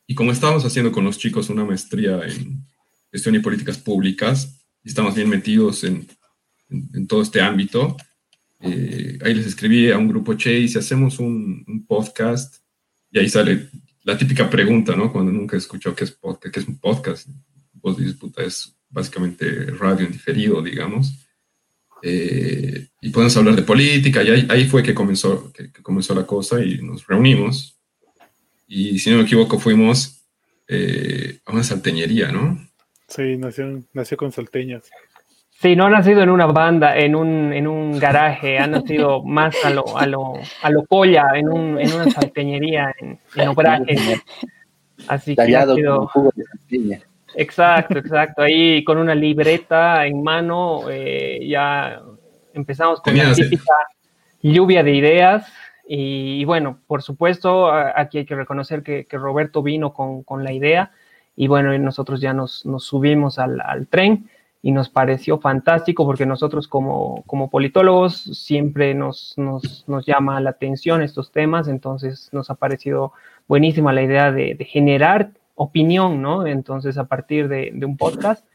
[0.08, 2.66] Y como estábamos haciendo con los chicos una maestría en
[3.12, 6.08] gestión y políticas públicas, y estamos bien metidos en,
[7.08, 7.98] todo este ámbito,
[8.60, 12.58] eh, ahí les escribí a un grupo Che y hacemos un, un podcast,
[13.12, 13.70] y ahí sale
[14.04, 15.12] la típica pregunta, ¿no?
[15.12, 17.28] Cuando nunca escuchó qué es podcast, qué es un podcast.
[17.74, 21.25] Vos dices, puta, es básicamente radio en diferido, digamos.
[22.08, 26.64] Eh, y podemos hablar de política, y ahí, fue que comenzó, que, comenzó la cosa
[26.64, 27.80] y nos reunimos.
[28.68, 30.24] Y si no me equivoco, fuimos
[30.68, 32.60] eh, a una salteñería, ¿no?
[33.08, 34.84] Sí, nació, nació con salteñas.
[35.50, 39.56] Sí, no ha nacido en una banda, en un, en un garaje, ha nacido más
[39.64, 44.22] a lo, a lo, a lo polla, en, un, en una salteñería, en, en Obraje.
[45.08, 46.12] Así que ha sido...
[47.36, 48.42] Exacto, exacto.
[48.42, 52.02] Ahí con una libreta en mano, eh, ya
[52.54, 53.74] empezamos con la típica
[54.42, 55.52] lluvia de ideas.
[55.88, 60.92] Y, bueno, por supuesto, aquí hay que reconocer que, Roberto vino con, la idea.
[61.36, 64.30] Y bueno, nosotros ya nos, subimos al, tren
[64.62, 71.04] y nos pareció fantástico porque nosotros como, como politólogos siempre nos, nos, llama la atención
[71.04, 73.14] estos temas, entonces nos ha parecido
[73.48, 76.46] buenísima la idea de, generar opinión, ¿no?
[76.46, 78.46] Entonces a partir de, un podcast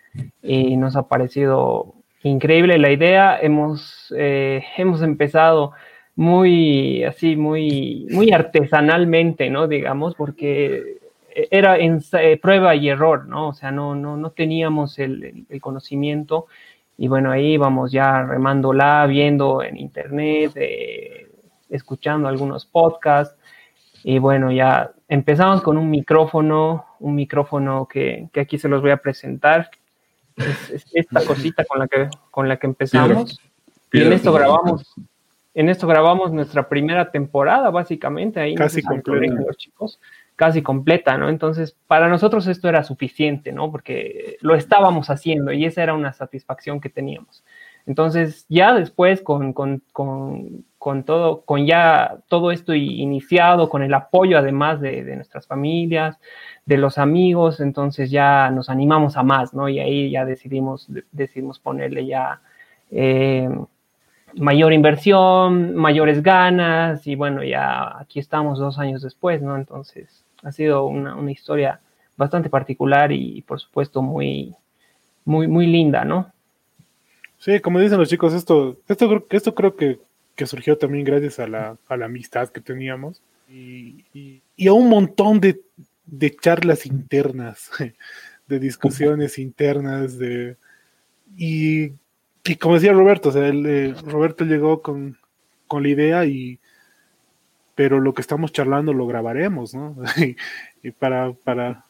[0.43, 5.73] y nos ha parecido increíble la idea, hemos, eh, hemos empezado
[6.17, 9.69] muy así, muy, muy artesanalmente, ¿no?
[9.69, 11.01] Digamos, porque
[11.51, 13.49] era en eh, prueba y error, ¿no?
[13.49, 16.47] O sea, no, no, no teníamos el, conocimiento
[16.99, 21.31] y bueno, ahí vamos ya remándola, viendo en internet, eh,
[21.71, 23.37] escuchando algunos podcasts
[24.03, 28.99] y bueno, ya empezamos con un micrófono, un micrófono que, aquí se los voy a
[28.99, 29.71] presentar.
[30.37, 33.41] Es, esta cosita con la que, con la que empezamos.
[33.93, 34.95] y en esto grabamos
[35.55, 39.35] en esto grabamos nuestra primera temporada, básicamente, ahí casi completa.
[39.35, 40.01] los chicos,
[40.37, 41.29] casi completa, ¿no?
[41.29, 43.71] Entonces, para nosotros esto era suficiente, ¿no?
[43.71, 47.43] Porque lo estábamos haciendo y esa era una satisfacción que teníamos.
[47.87, 53.93] Entonces, ya después, con, con, con, con todo, con ya todo esto iniciado, con el
[53.93, 56.19] apoyo además de, de, nuestras familias,
[56.65, 59.69] de los amigos, entonces ya nos animamos a más, ¿no?
[59.69, 62.41] Y ahí ya decidimos, decidimos ponerle ya...
[62.91, 63.51] Eh,
[64.35, 69.57] mayor inversión, mayores ganas y bueno, ya aquí estamos dos años después, ¿no?
[69.57, 71.81] Entonces ha sido una, historia
[72.17, 74.55] bastante particular y por supuesto muy,
[75.27, 76.33] muy, muy linda, ¿no?
[77.39, 79.99] Sí, como dicen los chicos, esto, esto, esto creo que,
[80.35, 84.05] que surgió también gracias a la, a la amistad que teníamos y,
[84.57, 85.61] y, a un montón de,
[86.07, 87.71] de charlas internas,
[88.47, 90.57] de discusiones internas, de,
[91.37, 91.93] y
[92.45, 95.19] y como decía Roberto, o sea, eh, Roberto llegó con,
[95.71, 96.59] la idea y
[97.77, 99.97] pero lo que estamos charlando lo grabaremos, ¿no?
[100.99, 101.85] para, para,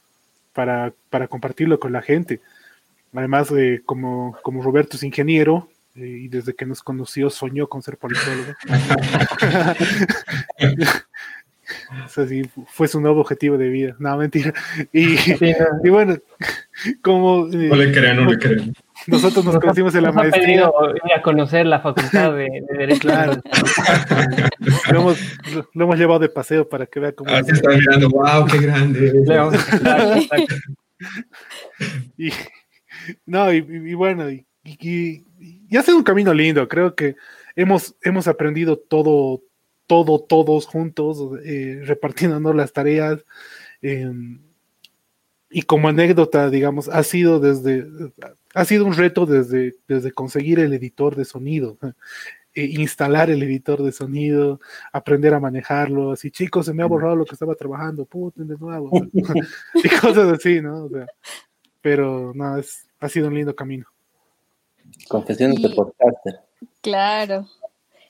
[0.52, 2.40] para, para compartirlo con la gente.
[3.14, 3.50] Además,
[3.86, 8.52] como, como Roberto es ingeniero, y desde que nos conoció soñó con ser politólogo.
[12.04, 13.94] o sea, sí, fue su nuevo objetivo de vida.
[13.98, 14.54] No, mentira.
[14.92, 15.16] Y,
[15.84, 16.16] y bueno,
[17.02, 17.46] como...
[17.46, 18.74] no le crean, no le crean.
[19.06, 20.70] Nosotros nos conocimos en la maestría.
[21.04, 23.00] Ir a conocer la facultad de, Derecho.
[23.00, 23.42] Claro.
[24.92, 25.18] lo, hemos,
[25.74, 27.30] lo, hemos, llevado de paseo para que vea cómo.
[27.30, 29.10] Ah, se está mirando, wow, qué grande.
[32.18, 32.30] y,
[33.26, 35.24] no, y, bueno, y, y,
[35.76, 36.66] ha sido un camino lindo.
[36.68, 37.16] Creo que
[37.56, 39.42] hemos, hemos aprendido todo,
[39.86, 43.24] todo, todos juntos, eh, repartiéndonos las tareas.
[43.82, 44.10] Eh,
[45.50, 47.86] y como anécdota, digamos, ha sido desde,
[48.54, 51.76] ha sido un reto desde, desde conseguir el editor de sonido,
[52.54, 54.60] e instalar el editor de sonido,
[54.92, 58.56] aprender a manejarlo, así, chicos, se me ha borrado lo que estaba trabajando, puto, de
[58.56, 58.90] nuevo,
[59.74, 60.88] y cosas así, ¿no?
[61.80, 63.86] pero no, es, ha sido un lindo camino.
[65.08, 66.40] Confesiones de podcaster.
[66.80, 67.48] Claro.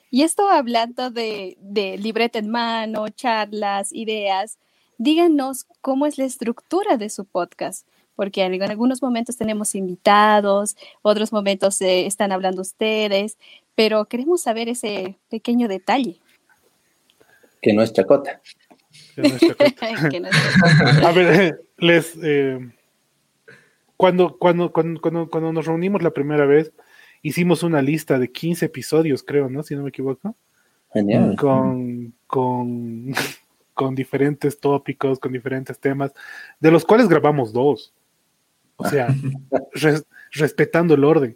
[0.09, 4.59] Y esto hablando de, de libreta en mano, charlas, ideas,
[4.97, 11.31] díganos cómo es la estructura de su podcast, porque en algunos momentos tenemos invitados, otros
[11.31, 13.37] momentos eh, están hablando ustedes,
[13.73, 16.19] pero queremos saber ese pequeño detalle.
[17.61, 18.41] Que no es chacota.
[19.15, 19.97] Que no es chacota.
[21.07, 22.17] A ver, les...
[22.21, 22.59] Eh,
[24.01, 26.73] cuando, cuando, cuando, cuando, nos reunimos la primera vez,
[27.21, 29.61] hicimos una lista de 15 episodios, creo, ¿no?
[29.61, 30.35] Si no me equivoco.
[30.91, 31.35] Genial.
[31.35, 33.13] Con, con,
[33.75, 36.13] con diferentes tópicos, con diferentes temas,
[36.59, 37.93] de los cuales grabamos dos.
[38.77, 39.13] O sea,
[40.31, 41.35] respetando el orden.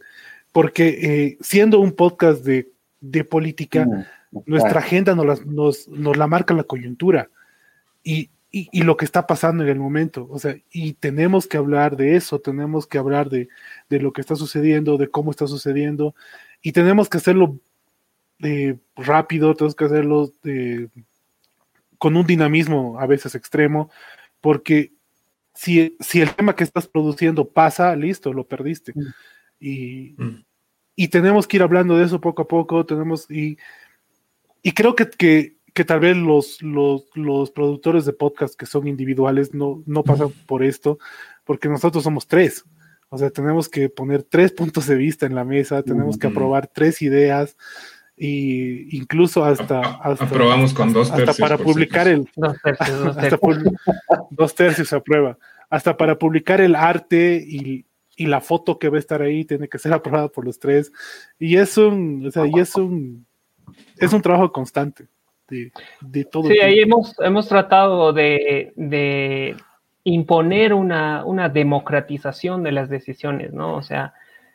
[0.51, 2.67] Porque eh, siendo un podcast de,
[3.25, 5.87] política, mm, nuestra agenda nos la, nos,
[6.17, 7.29] la marca la coyuntura
[8.03, 8.31] y,
[8.73, 10.27] lo que está pasando en el momento.
[10.29, 13.49] O sea, y tenemos que hablar de eso, tenemos que hablar de,
[13.89, 16.15] lo que está sucediendo, de cómo está sucediendo,
[16.61, 17.59] y tenemos que hacerlo
[18.39, 20.89] eh, rápido, tenemos que hacerlo de
[21.97, 23.89] con un dinamismo a veces extremo,
[24.41, 24.93] porque
[25.53, 28.93] si, si el tema que estás produciendo pasa, listo, lo perdiste.
[28.93, 29.13] Mm.
[29.59, 30.45] Y, mm.
[30.95, 33.57] y, tenemos que ir hablando de eso poco a poco, tenemos, y,
[34.61, 38.87] y creo que, que, que tal vez los, los, los, productores de podcast que son
[38.87, 40.99] individuales no, no pasan por esto,
[41.43, 42.63] porque nosotros somos tres.
[43.09, 46.67] O sea, tenemos que poner tres puntos de vista en la mesa, tenemos que aprobar
[46.73, 47.57] tres ideas,
[48.15, 52.55] y incluso hasta, hasta aprobamos con dos tercios hasta para publicar el dos
[54.55, 55.37] tercios, dos aprueba.
[55.69, 59.67] Hasta para publicar el arte y, y, la foto que va a estar ahí tiene
[59.67, 60.93] que ser aprobada por los tres.
[61.37, 63.27] Y es un o sea, y es un
[63.97, 65.09] es un trabajo constante
[65.49, 66.47] de, todo.
[66.49, 69.55] Sí, ahí hemos, hemos tratado de, de
[70.03, 73.75] imponer una, una, democratización de las decisiones, ¿no?
[73.75, 74.13] O sea,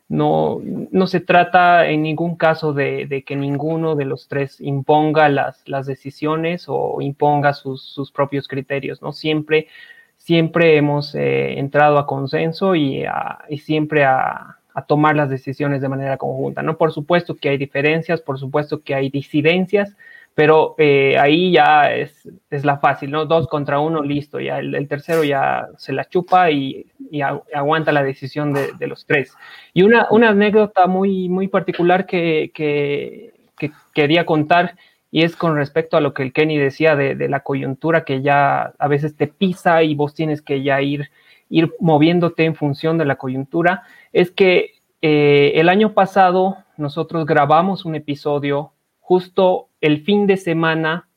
[0.08, 5.28] no, no se trata en ningún caso de, de que ninguno de los tres imponga
[5.28, 9.12] las, las decisiones o imponga sus, sus, propios criterios, ¿no?
[9.12, 9.68] Siempre,
[10.16, 15.80] siempre hemos eh, entrado a consenso y, a, y siempre a, a tomar las decisiones
[15.80, 16.76] de manera conjunta, ¿no?
[16.76, 19.96] Por supuesto que hay diferencias, por supuesto que hay disidencias,
[20.34, 23.26] pero eh, ahí ya es, es, la fácil, ¿no?
[23.26, 28.02] Dos contra uno, listo, ya el, tercero ya se la chupa y, y aguanta la
[28.02, 29.34] decisión de, los tres.
[29.74, 34.76] Y una, una anécdota muy, muy particular que, que, que, quería contar
[35.10, 38.22] y es con respecto a lo que el Kenny decía de, de, la coyuntura que
[38.22, 41.10] ya a veces te pisa y vos tienes que ya ir,
[41.48, 47.84] ir moviéndote en función de la coyuntura, es que eh, el año pasado nosotros grabamos
[47.84, 51.08] un episodio justo el fin de semana,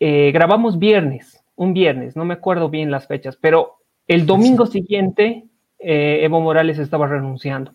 [0.00, 5.44] eh, grabamos viernes, un viernes, no me acuerdo bien las fechas, pero el domingo siguiente
[5.78, 7.74] eh, Evo Morales estaba renunciando.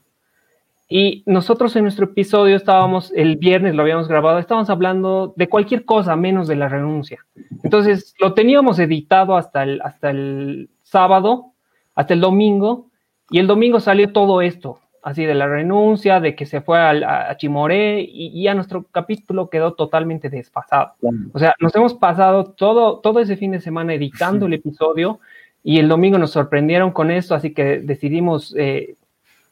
[0.89, 5.85] Y nosotros en nuestro episodio estábamos, el viernes lo habíamos grabado, estábamos hablando de cualquier
[5.85, 7.25] cosa menos de la renuncia.
[7.63, 11.53] Entonces lo teníamos editado hasta el, hasta el sábado,
[11.95, 12.91] hasta el domingo,
[13.29, 17.29] y el domingo salió todo esto, así de la renuncia, de que se fue a,
[17.29, 20.93] a Chimoré y, ya nuestro capítulo quedó totalmente desfasado.
[21.33, 25.19] O sea, nos hemos pasado todo, todo ese fin de semana editando el episodio
[25.61, 28.95] y el domingo nos sorprendieron con esto, así que decidimos eh,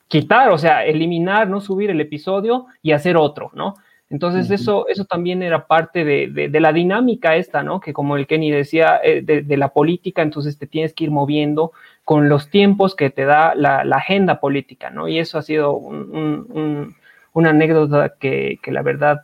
[0.08, 3.76] quitar, o sea, eliminar, no subir el episodio y hacer otro, ¿no?
[4.12, 4.56] Entonces uh -huh.
[4.56, 7.80] eso, eso también era parte de, de, de, la dinámica esta, ¿no?
[7.80, 11.12] Que como el Kenny decía, eh, de, de, la política, entonces te tienes que ir
[11.12, 11.72] moviendo
[12.04, 15.08] con los tiempos que te da la, la agenda política, ¿no?
[15.08, 16.96] Y eso ha sido un, un, un,
[17.32, 19.22] una anécdota que, que la verdad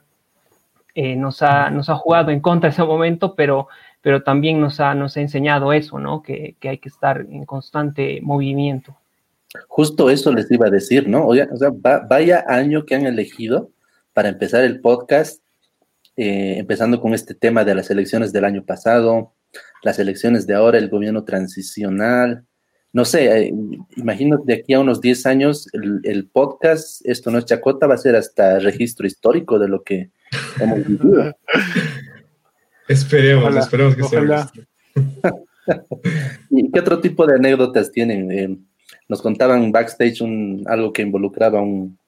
[0.95, 3.67] eh, nos, ha, nos ha jugado en contra ese momento, pero,
[4.01, 6.21] pero también nos ha, nos ha enseñado eso, ¿no?
[6.21, 8.95] Que, que hay que estar en constante movimiento.
[9.67, 11.27] Justo eso les iba a decir, ¿no?
[11.27, 13.69] O sea, o sea va, vaya año que han elegido
[14.18, 15.43] para empezar el podcast,
[16.15, 19.36] eh, empezando con este tema de las elecciones del año pasado,
[19.84, 22.43] las elecciones de ahora, el gobierno transicional.
[22.91, 23.53] No sé, eh,
[23.95, 27.93] imagino de aquí a unos 10 años el, el, podcast, esto no es chacota, va
[27.93, 30.09] a ser hasta registro histórico de lo que
[30.59, 31.38] hemos vivido.
[32.88, 34.51] esperemos, ojalá, esperemos que ojalá.
[34.51, 35.34] sea.
[36.49, 38.32] ¿Y qué otro tipo de anécdotas tienen?
[38.32, 38.57] Eh,
[39.07, 41.99] nos contaban backstage un, algo que involucraba un,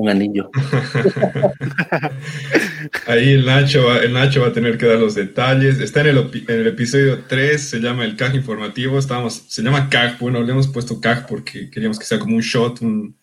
[0.00, 0.50] un anillo.
[3.06, 5.80] Ahí el Nacho, va, el Nacho va a tener que dar los detalles.
[5.80, 8.98] Está en el, en el episodio 3, se llama el CAG informativo.
[8.98, 12.42] Estábamos, se llama CAG, bueno, le hemos puesto CAG porque queríamos que sea como un
[12.42, 13.14] shot, un,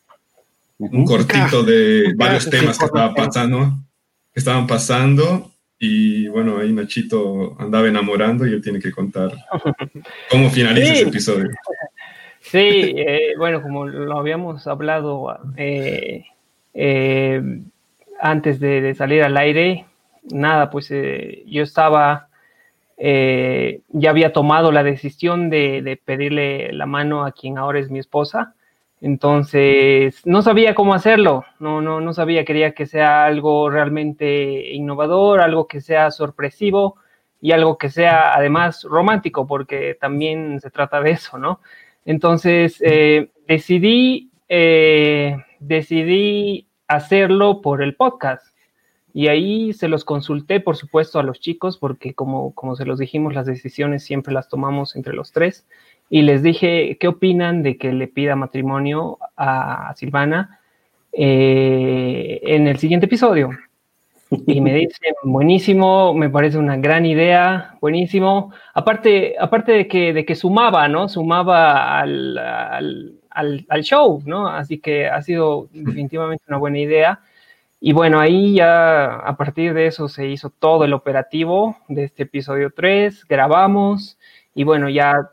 [0.77, 3.79] un cortito de varios temas que estaba pasando,
[4.33, 5.51] que estaban pasando.
[5.79, 9.31] Y bueno, ahí Nachito andaba enamorando y él tiene que contar
[10.29, 10.99] cómo finaliza sí.
[10.99, 11.49] ese episodio.
[12.39, 16.25] Sí, eh, bueno, como lo habíamos hablado eh,
[16.77, 17.41] eh,
[18.19, 19.85] antes de, de, salir al aire,
[20.31, 22.27] nada, pues eh, yo estaba,
[22.97, 27.89] eh, ya había tomado la decisión de, de, pedirle la mano a quien ahora es
[27.89, 28.53] mi esposa,
[29.01, 35.39] entonces no sabía cómo hacerlo, no, no, no sabía, quería que sea algo realmente innovador,
[35.41, 36.97] algo que sea sorpresivo
[37.41, 41.59] y algo que sea además romántico, porque también se trata de eso, ¿no?
[42.05, 48.45] Entonces eh, decidí, eh, decidí hacerlo por el podcast.
[49.13, 52.99] Y ahí se los consulté, por supuesto, a los chicos, porque como, como se los
[52.99, 55.67] dijimos, las decisiones siempre las tomamos entre los tres.
[56.09, 60.59] Y les dije, ¿qué opinan de que le pida matrimonio a Silvana
[61.11, 63.49] eh, en el siguiente episodio?
[64.29, 68.53] Y me dicen, buenísimo, me parece una gran idea, buenísimo.
[68.73, 71.07] Aparte, aparte de, que, de que sumaba, ¿no?
[71.07, 74.47] Sumaba al, al, al, al, show, ¿no?
[74.49, 77.21] Así que ha sido definitivamente una buena idea.
[77.79, 82.23] Y bueno, ahí ya a partir de eso se hizo todo el operativo de este
[82.23, 84.17] episodio 3, grabamos
[84.55, 85.29] y bueno, ya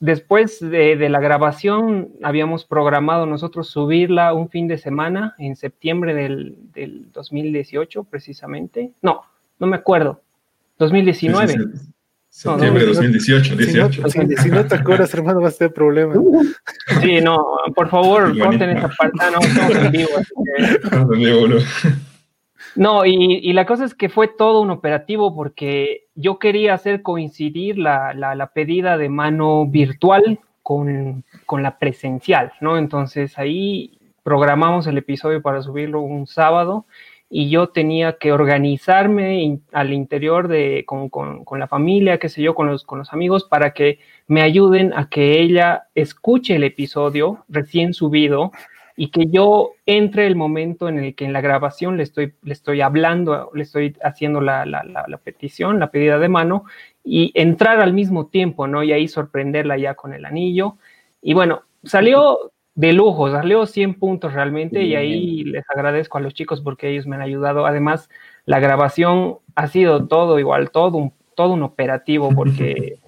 [0.00, 6.14] después de, de, la grabación habíamos programado nosotros subirla un fin de semana en septiembre
[6.14, 8.92] del, del 2018 precisamente.
[9.02, 9.22] No,
[9.58, 10.22] no me acuerdo.
[10.78, 11.48] 2019.
[11.48, 11.92] Sí, sí, sí.
[12.38, 14.08] Septiembre de no, 2018, 18.
[14.10, 16.18] Si no, si no te acuerdas, hermano, vas a tener problemas.
[17.02, 19.18] Sí, no, por favor, corten esa parte.
[19.20, 20.08] Ah, no, estamos en vivo.
[21.48, 21.64] Que...
[22.76, 27.02] No, y, y, la cosa es que fue todo un operativo porque yo quería hacer
[27.02, 32.78] coincidir la, la, la pedida de mano virtual con, con, la presencial, ¿no?
[32.78, 36.86] Entonces ahí programamos el episodio para subirlo un sábado
[37.30, 42.42] y yo tenía que organizarme al interior de, con, con, con, la familia, qué sé
[42.42, 46.64] yo, con los, con los amigos, para que me ayuden a que ella escuche el
[46.64, 48.52] episodio recién subido
[48.96, 52.52] y que yo entre el momento en el que en la grabación le estoy, le
[52.52, 56.64] estoy hablando, le estoy haciendo la, la, la, petición, la pedida de mano,
[57.04, 58.82] y entrar al mismo tiempo, ¿no?
[58.82, 60.78] Y ahí sorprenderla ya con el anillo.
[61.22, 66.32] Y bueno, salió de lujo, salió 100 puntos realmente y ahí les agradezco a los
[66.32, 67.66] chicos porque ellos me han ayudado.
[67.66, 68.08] Además,
[68.46, 72.98] la grabación ha sido todo igual, todo un, todo un operativo porque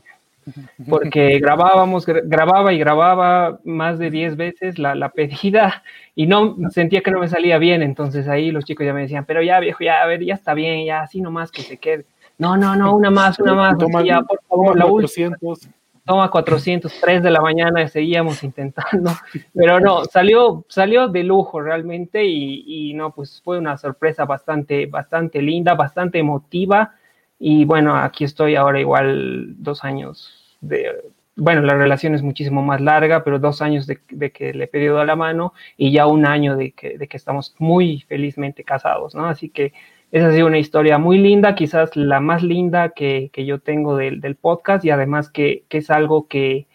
[0.89, 5.85] porque grabábamos, grababa y grababa más de 10 veces la, la, pedida
[6.17, 9.25] y no sentía que no me salía bien, entonces ahí los chicos ya me decían,
[9.25, 12.07] pero ya viejo, ya a ver, ya está bien, ya así nomás que se quede.
[12.39, 15.69] No, no, no, una más, una más, toma, ya, por favor, la 400.
[16.11, 19.13] Toma 403 de la mañana, seguíamos intentando,
[19.55, 25.41] pero no, salió, salió de lujo realmente y, no, pues fue una sorpresa bastante, bastante
[25.41, 26.97] linda, bastante emotiva
[27.39, 32.81] y bueno, aquí estoy ahora igual dos años de, bueno, la relación es muchísimo más
[32.81, 34.01] larga, pero dos años de,
[34.33, 38.01] que le he pedido a la mano y ya un año de que estamos muy
[38.09, 39.27] felizmente casados, ¿no?
[39.27, 39.73] Así que
[40.13, 43.97] esa ha sido una historia muy linda, quizás la más linda que, que yo tengo
[43.97, 46.67] del, del, podcast y además que, que es algo que,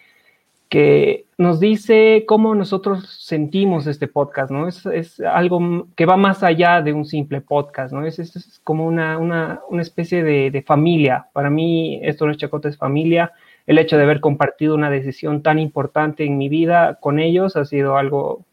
[0.69, 4.67] que nos dice cómo nosotros sentimos este podcast, ¿no?
[4.67, 8.05] Es, es, algo que va más allá de un simple podcast, ¿no?
[8.05, 11.27] Es, es, como una, una, una especie de, de, familia.
[11.33, 13.33] Para mí, esto no es Chacota, es familia.
[13.67, 17.65] El hecho de haber compartido una decisión tan importante en mi vida con ellos ha
[17.65, 18.45] sido algo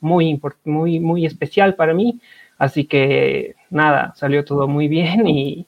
[0.00, 2.20] muy, muy, muy especial para mí.
[2.60, 5.66] Así que, nada, salió todo muy bien y,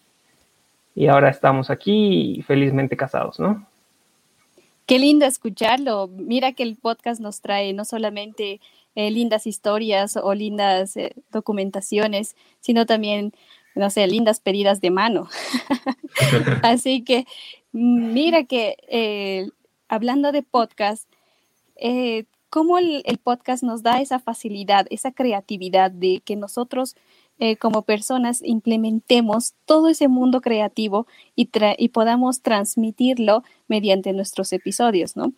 [0.95, 3.67] y ahora estamos aquí felizmente casados, ¿no?
[4.85, 6.09] Qué lindo escucharlo.
[6.09, 8.61] Mira que el podcast nos trae no solamente
[8.95, 13.33] eh, lindas historias o lindas eh, documentaciones, sino también,
[13.75, 15.31] no sé, lindas pedidas de mano.
[16.63, 17.25] Así que
[17.73, 19.49] mira que eh,
[19.89, 21.09] hablando de podcast,
[22.53, 26.97] cómo el, podcast nos da esa facilidad, esa creatividad de que nosotros
[27.39, 31.47] eh, como personas implementemos todo ese mundo creativo y,
[31.89, 35.33] podamos transmitirlo mediante nuestros episodios, ¿no?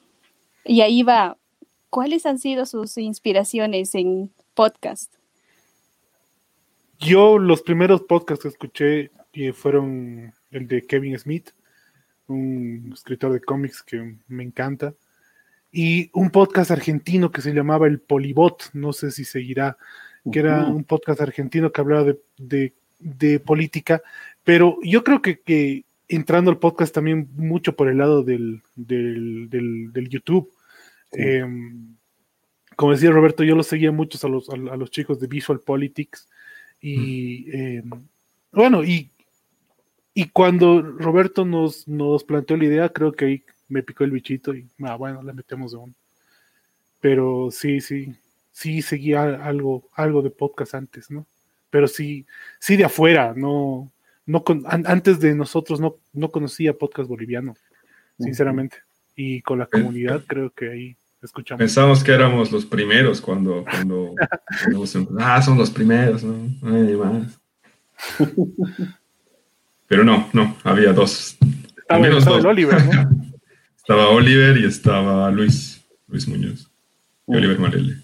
[0.64, 1.38] Y ahí va,
[1.88, 5.14] ¿cuáles han sido sus inspiraciones en podcast?
[6.98, 11.50] Yo los primeros podcasts que escuché eh, fueron el de Kevin Smith,
[12.26, 14.94] un escritor de cómics que me encanta,
[15.76, 19.76] y un podcast argentino que se llamaba El Polibot, no sé si seguirá
[20.30, 24.00] que era un podcast argentino que hablaba de, política,
[24.44, 30.48] pero yo creo que, entrando al podcast también mucho por el lado del, del, YouTube.
[31.10, 31.96] Em,
[32.76, 36.28] como decía Roberto, yo los seguía muchos a los, a, los chicos de Visual Politics.
[36.80, 37.90] Y em,
[38.52, 39.10] bueno, y,
[40.14, 44.54] y cuando Roberto nos, nos planteó la idea, creo que ahí me picó el bichito
[44.54, 45.94] y ah, bueno, le metemos de uno.
[47.00, 48.14] Pero sí, sí,
[48.50, 51.26] sí seguía algo, algo de podcast antes, ¿no?
[51.70, 52.24] Pero sí,
[52.60, 53.90] sí de afuera, no,
[54.26, 57.56] no con, antes de nosotros no, no conocía podcast boliviano,
[58.18, 58.78] sinceramente.
[59.16, 61.58] Y con la comunidad creo que ahí escuchamos.
[61.58, 64.14] Pensamos que éramos los primeros cuando, cuando,
[65.18, 66.34] ah, son los primeros, ¿no?
[66.62, 67.40] hay más.
[69.86, 71.36] Pero no, no, había dos.
[71.76, 72.44] Estaba, dos.
[72.44, 73.10] Oliver, ¿no?
[73.84, 76.70] estaba Oliver y estaba Luis, Luis Muñoz.
[77.28, 77.94] Y Oliver Marelli.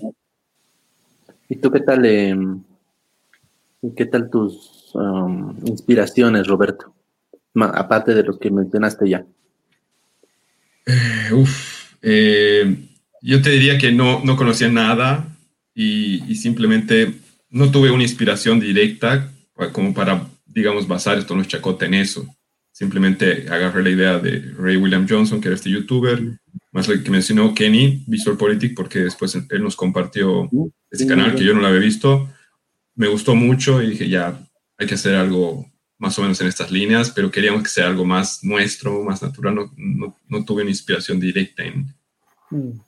[1.48, 2.36] ¿Y tú qué tal, eh,
[3.96, 6.94] qué tal tus um, inspiraciones, Roberto?
[7.54, 9.24] aparte de lo que mencionaste ya.
[10.86, 12.76] Eh, uf, eh,
[13.22, 15.34] yo te diría que no, no conocía nada
[15.74, 17.14] y, simplemente
[17.48, 19.32] no tuve una inspiración directa
[19.72, 22.26] como para, digamos, basar esto en chacota en eso.
[22.80, 26.18] Simplemente agarré la idea de Ray William Johnson, que era este youtuber,
[26.72, 30.48] más lo que mencionó Kenny, Visual Politic, porque después él nos compartió
[30.90, 32.32] ese canal que yo no lo había visto.
[32.94, 34.40] Me gustó mucho y dije, ya,
[34.78, 38.06] hay que hacer algo más o menos en estas líneas, pero queríamos que sea algo
[38.06, 39.56] más nuestro, más natural.
[39.76, 41.94] No, no, tuve una inspiración directa en,
[42.48, 42.80] mm.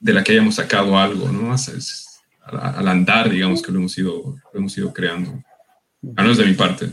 [0.00, 1.54] de la que hayamos sacado algo, ¿no?
[2.44, 5.44] al, andar, digamos, que lo hemos ido, lo hemos ido creando.
[6.16, 6.90] A menos de mi parte.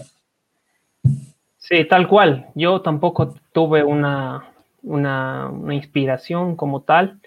[1.70, 2.48] Sí, tal cual.
[2.56, 4.54] Yo tampoco tuve una,
[4.84, 7.20] una, inspiración como tal,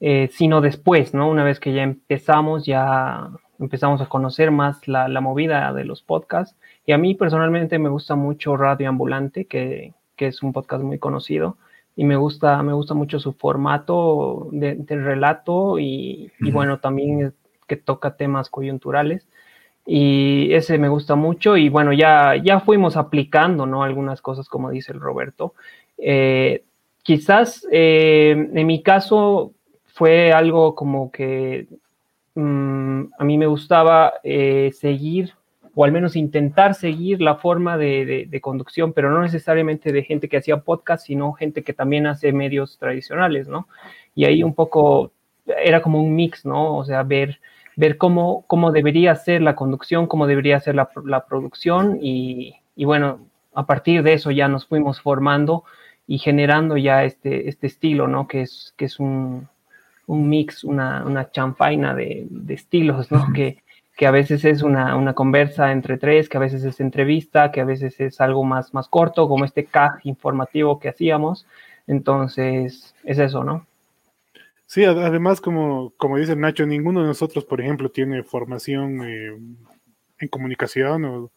[0.00, 1.28] eh, sino después, ¿no?
[1.28, 3.28] Una vez que ya empezamos, ya
[3.58, 6.56] empezamos a conocer más la, movida de los podcasts.
[6.86, 11.58] Y a mí personalmente me gusta mucho Radio Ambulante, que, es un podcast muy conocido.
[11.94, 17.34] Y me gusta, me gusta mucho su formato de, relato y, y, bueno, también
[17.66, 19.28] que toca temas coyunturales.
[19.86, 23.82] Y ese me gusta mucho y bueno, ya, ya fuimos aplicando, ¿no?
[23.82, 25.54] Algunas cosas como dice el Roberto.
[25.98, 26.64] Eh,
[27.02, 29.52] quizás eh, en mi caso
[29.86, 31.66] fue algo como que
[32.34, 35.34] mm, a mí me gustaba eh, seguir
[35.74, 40.36] o al menos intentar seguir la forma de, conducción, pero no necesariamente de gente que
[40.36, 43.66] hacía podcast, sino gente que también hace medios tradicionales, ¿no?
[44.14, 45.10] Y ahí un poco
[45.46, 46.76] era como un mix, ¿no?
[46.76, 47.40] O sea, ver,
[47.76, 53.20] ver cómo, cómo debería ser la conducción, cómo debería ser la, producción y, bueno,
[53.54, 55.64] a partir de eso ya nos fuimos formando
[56.06, 58.28] y generando ya este, este estilo, ¿no?
[58.28, 59.48] Que es, que es un,
[60.06, 63.32] mix, una, una champaina de, estilos, ¿no?
[63.32, 63.62] Que,
[63.96, 67.60] que a veces es una, una, conversa entre tres, que a veces es entrevista, que
[67.60, 71.46] a veces es algo más, más corto, como este CAG informativo que hacíamos.
[71.86, 73.66] Entonces, es eso, ¿no?
[74.74, 79.38] Sí, además, como, como dice Nacho, ninguno de nosotros, por ejemplo, tiene formación eh,
[80.18, 81.32] en comunicación o,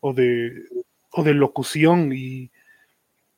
[0.00, 0.64] o, de,
[1.10, 2.50] o de locución y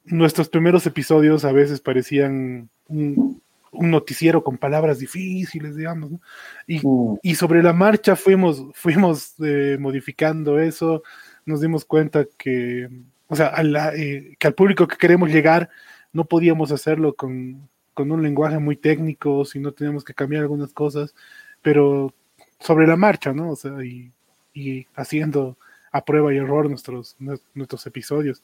[0.05, 6.21] nuestros primeros episodios a veces parecían un, un noticiero con palabras difíciles, digamos, ¿no?
[6.69, 7.19] y, mm.
[7.21, 11.03] y, sobre la marcha fuimos, fuimos eh, modificando eso,
[11.45, 12.89] nos dimos cuenta que,
[13.27, 13.53] o sea,
[13.97, 15.71] eh, que al público que queremos llegar
[16.13, 20.73] no podíamos hacerlo con, con un lenguaje muy técnico, si no teníamos que cambiar algunas
[20.73, 21.15] cosas,
[21.63, 22.13] pero
[22.61, 23.51] sobre la marcha, ¿no?
[23.51, 24.13] O sea, y,
[24.53, 25.57] y haciendo
[25.93, 27.17] a prueba y error nuestros,
[27.55, 28.43] nuestros episodios.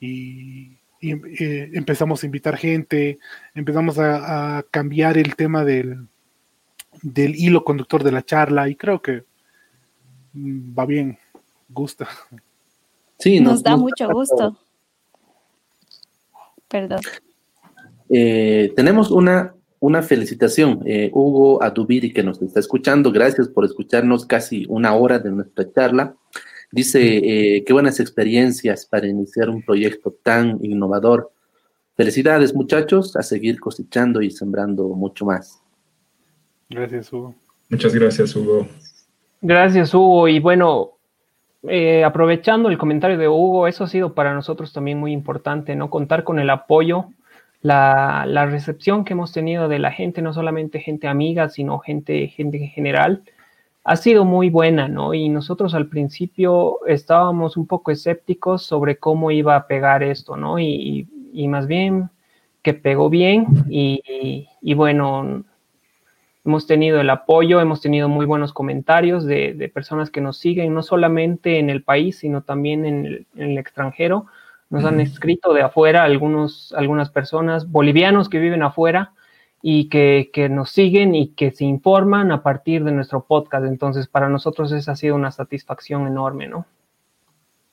[0.00, 3.18] Y, y eh, empezamos a invitar gente,
[3.54, 6.08] empezamos a, cambiar el tema del,
[7.02, 9.24] del, hilo conductor de la charla y creo que
[10.32, 11.18] mm, va bien,
[11.68, 12.08] gusta.
[13.18, 14.58] Sí, nos, da mucho gusto.
[16.68, 17.00] Perdón.
[18.08, 23.12] Eh, tenemos una, una felicitación, eh, Hugo Adubiri, que nos está escuchando.
[23.12, 26.14] Gracias por escucharnos casi una hora de nuestra charla.
[26.70, 31.30] Dice, eh, qué buenas experiencias para iniciar un proyecto tan innovador.
[31.96, 35.62] Felicidades muchachos, a seguir cosechando y sembrando mucho más.
[36.68, 37.34] Gracias, Hugo.
[37.68, 38.66] Muchas gracias, Hugo.
[39.40, 40.26] Gracias, Hugo.
[40.26, 40.94] Y bueno,
[41.68, 45.90] eh, aprovechando el comentario de Hugo, eso ha sido para nosotros también muy importante, ¿no?
[45.90, 47.06] Contar con el apoyo,
[47.64, 52.58] la, recepción que hemos tenido de la gente, no solamente gente amiga, sino gente, gente
[52.58, 53.22] en general
[53.84, 55.14] ha sido muy buena, ¿no?
[55.14, 60.58] Y nosotros al principio estábamos un poco escépticos sobre cómo iba a pegar esto, ¿no?
[60.58, 61.08] Y,
[61.48, 62.10] más bien
[62.62, 65.44] que pegó bien y, bueno,
[66.44, 70.82] hemos tenido el apoyo, hemos tenido muy buenos comentarios de, personas que nos siguen, no
[70.82, 74.26] solamente en el país, sino también en el, extranjero.
[74.74, 79.12] Nos han escrito de afuera algunos, algunas personas, bolivianos que viven afuera,
[79.66, 83.64] y que, nos siguen y que se informan a partir de nuestro podcast.
[83.64, 86.66] Entonces, para nosotros esa ha sido una satisfacción enorme, ¿no?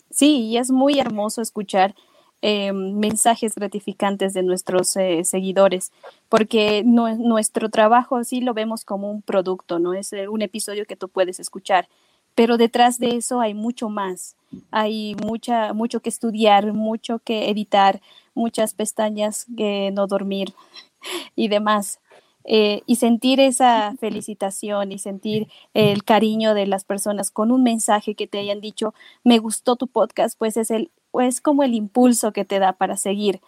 [0.09, 1.93] Sí, y es muy hermoso escuchar
[2.41, 5.91] em, mensajes gratificantes de nuestros eh, seguidores,
[6.29, 9.93] porque nuestro trabajo sí lo vemos como un producto, ¿no?
[9.93, 11.89] Es eh, un episodio que tú puedes escuchar,
[12.35, 14.35] pero detrás de eso hay mucho más.
[14.69, 18.01] Hay mucha, mucho que estudiar, mucho que editar,
[18.33, 20.53] muchas pestañas que no dormir,
[21.35, 21.99] y demás.
[22.43, 28.15] Eh, y sentir esa felicitación y sentir el cariño de las personas con un mensaje
[28.15, 32.33] que te hayan dicho, me gustó tu podcast, pues es, el, es como el impulso
[32.33, 33.41] que te da para seguir.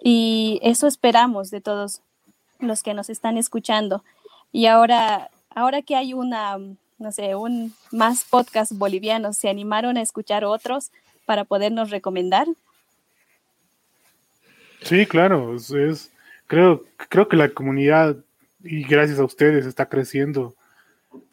[0.00, 2.02] Y eso esperamos de todos
[2.58, 4.04] los que nos están escuchando.
[4.52, 6.58] Y ahora, ahora que hay una,
[6.98, 10.90] no sé, un más podcast bolivianos, ¿se animaron a escuchar otros
[11.26, 12.46] para podernos recomendar?
[14.82, 16.12] Sí, claro, es
[16.46, 18.16] creo, creo que la comunidad,
[18.62, 20.54] y gracias a ustedes, está creciendo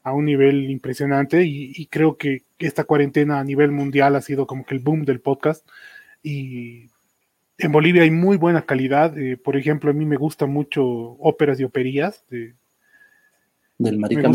[0.03, 4.65] a un nivel impresionante y, creo que esta cuarentena a nivel mundial ha sido como
[4.65, 5.67] que el boom del podcast
[6.23, 6.89] y
[7.57, 11.59] en Bolivia hay muy buena calidad, eh, por ejemplo, a mí me gusta mucho óperas
[11.59, 12.53] y operías de,
[13.77, 14.29] del Marica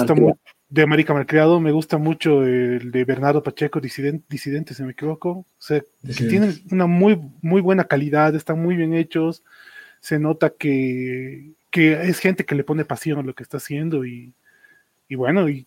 [0.71, 5.31] de Marica Malcriado, me gusta mucho el de Bernardo Pacheco, Disidente, Disidente si me equivoco,
[5.31, 5.83] o sea,
[6.17, 9.43] tienen una muy, muy buena calidad, están muy bien hechos,
[9.99, 14.33] se nota que, es gente que le pone pasión a lo que está haciendo y,
[15.11, 15.67] bueno, y,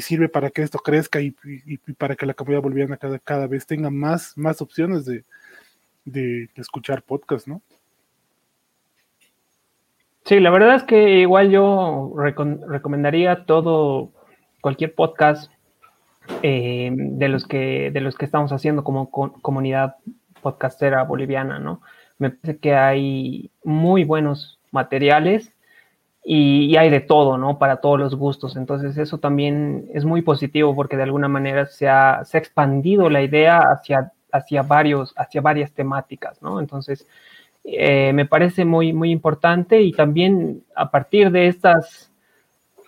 [0.00, 1.32] sirve para que esto crezca y,
[1.98, 7.48] para que la comunidad boliviana cada, cada vez tenga más, más opciones de, escuchar podcast,
[7.48, 7.60] ¿no?
[10.24, 14.12] Sí, la verdad es que igual yo recomendaría todo,
[14.64, 15.52] cualquier podcast
[16.42, 19.96] eh, de los que de los que estamos haciendo como comunidad
[20.40, 21.82] podcastera boliviana, ¿no?
[22.16, 25.52] Me parece que hay muy buenos materiales.
[26.24, 27.58] y, hay de todo, ¿no?
[27.58, 28.56] Para todos los gustos.
[28.56, 33.58] Entonces eso también es muy positivo porque de alguna manera se ha, expandido la idea
[33.58, 36.58] hacia, hacia, varios, hacia varias temáticas, ¿no?
[36.58, 37.06] Entonces
[37.64, 42.10] eh, me parece muy, muy importante y también a partir de estas,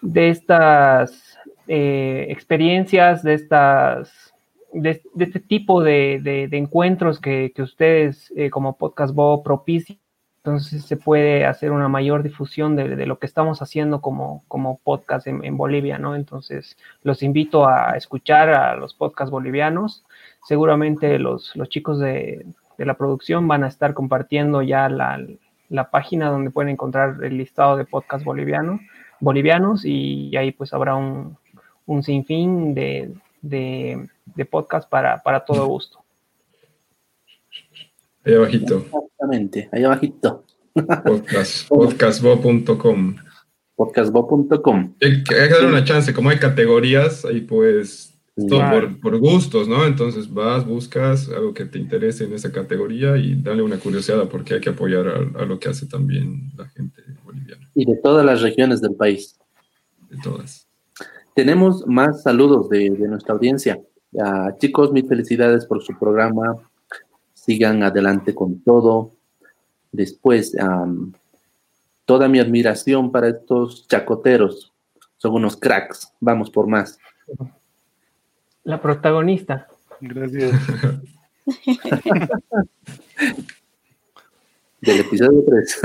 [0.01, 1.37] de estas
[1.69, 4.35] eh, experiencias, de estas
[4.73, 9.99] de, este tipo de, encuentros que, ustedes eh, como Podcast Bo propician,
[10.39, 15.27] entonces se puede hacer una mayor difusión de, lo que estamos haciendo como, como podcast
[15.27, 16.15] en, Bolivia, ¿no?
[16.15, 20.05] Entonces los invito a escuchar a los podcasts bolivianos.
[20.45, 22.47] Seguramente los, chicos de,
[22.79, 27.85] la producción van a estar compartiendo ya la, página donde pueden encontrar el listado de
[27.85, 28.81] podcasts bolivianos,
[29.19, 31.37] bolivianos y ahí pues habrá un,
[31.87, 36.05] un sinfín de, de podcast para, para todo gusto.
[38.25, 38.79] Ahí abajito.
[38.79, 40.45] Exactamente, ahí abajito.
[41.05, 43.17] Podcast, podcastbo.com.
[43.77, 44.95] Podcastbo.com.
[45.01, 48.13] Hay que darle una chance, como hay categorías, ahí pues
[48.49, 49.87] todo por, por, gustos, ¿no?
[49.87, 54.55] Entonces vas, buscas algo que te interese en esa categoría y dale una curiosidad porque
[54.55, 57.71] hay que apoyar a, a, lo que hace también la gente boliviana.
[57.75, 59.39] Y de todas las regiones del país.
[60.11, 60.66] De todas.
[61.37, 63.79] Tenemos más saludos de, de nuestra audiencia
[64.59, 66.55] chicos, mil felicidades por su programa.
[67.35, 69.13] Sigan adelante con todo.
[69.93, 70.57] Después,
[72.05, 74.73] toda mi admiración para estos chacoteros.
[75.17, 76.13] Son unos cracks.
[76.21, 76.99] Vamos por más.
[78.65, 79.69] La protagonista.
[80.01, 80.53] Gracias.
[84.81, 85.81] Del episodio 3.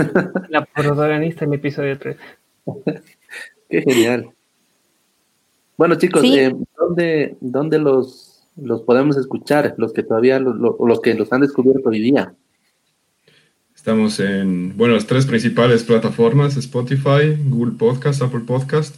[0.50, 2.18] La protagonista del episodio 3.
[3.70, 4.32] Qué genial.
[5.82, 6.54] Bueno, chicos, eh,
[7.42, 9.74] ¿dónde, los, los podemos escuchar?
[9.80, 12.36] Los que todavía, los que los han descubierto hoy día.
[13.76, 18.96] Estamos en, bueno, las tres principales plataformas, Spotify, Google Podcast, Apple Podcast,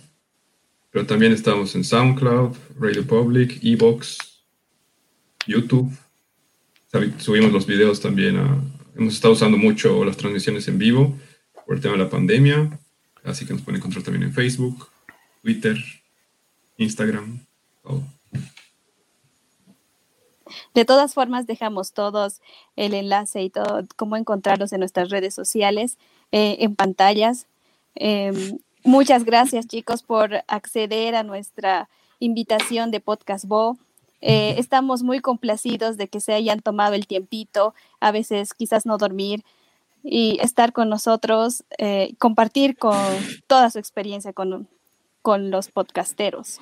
[0.92, 4.18] pero también estamos en SoundCloud, Radio Public, Evox,
[5.48, 5.90] YouTube.
[7.20, 8.38] Subimos los videos también.
[8.98, 11.18] hemos estado usando mucho las transmisiones en vivo
[11.66, 12.78] por el tema de la pandemia,
[13.24, 14.90] así que nos pueden encontrar también en Facebook,
[15.42, 15.78] Twitter,
[16.78, 17.46] Instagram,
[20.74, 22.42] De todas formas, dejamos todos
[22.76, 25.98] el enlace y todo, cómo encontrarlos en nuestras redes sociales,
[26.32, 27.48] eh, en pantallas.
[27.96, 33.78] Em, muchas gracias, chicos, por acceder a nuestra invitación de Podcast Bo.
[34.22, 38.98] Eh, estamos muy complacidos de que se hayan tomado el tiempito, a veces quizás no
[38.98, 39.44] dormir
[40.04, 42.98] y estar con nosotros, eh, compartir con
[43.48, 44.68] toda su experiencia con,
[45.24, 46.62] con los podcasteros.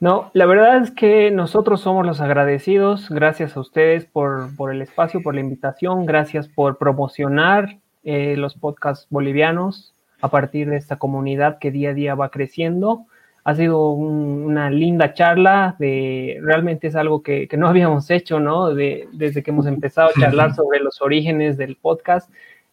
[0.00, 3.08] No, la verdad es que nosotros somos los agradecidos.
[3.08, 6.06] Gracias a ustedes por, el espacio, por la invitación.
[6.06, 11.94] Gracias por promocionar eh, los podcasts bolivianos a partir de esta comunidad que día a
[11.94, 13.06] día va creciendo.
[13.44, 15.74] Ha sido una linda charla.
[15.78, 18.74] De, realmente es algo que, no habíamos hecho, ¿no?
[18.74, 22.30] De, desde que hemos empezado a charlar sobre los orígenes del podcast.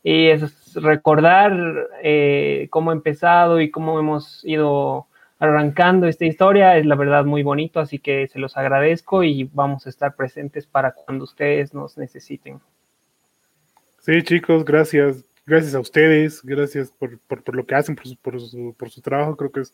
[0.08, 5.08] Y es recordar eh, cómo ha empezado y cómo hemos ido
[5.40, 6.78] arrancando esta historia.
[6.78, 10.68] Es la verdad muy bonito, así que se los agradezco y vamos a estar presentes
[10.68, 12.60] para cuando ustedes nos necesiten.
[14.00, 15.26] Sí, chicos, gracias.
[15.48, 17.20] Gracias a ustedes, gracias por,
[17.56, 19.36] lo que hacen, por su, por, su, por su, trabajo.
[19.36, 19.74] Creo que es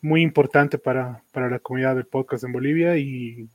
[0.00, 3.48] muy importante para, para la comunidad del podcast en Bolivia y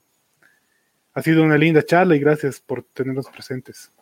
[1.14, 3.94] ha sido una linda charla y gracias por tenernos presentes.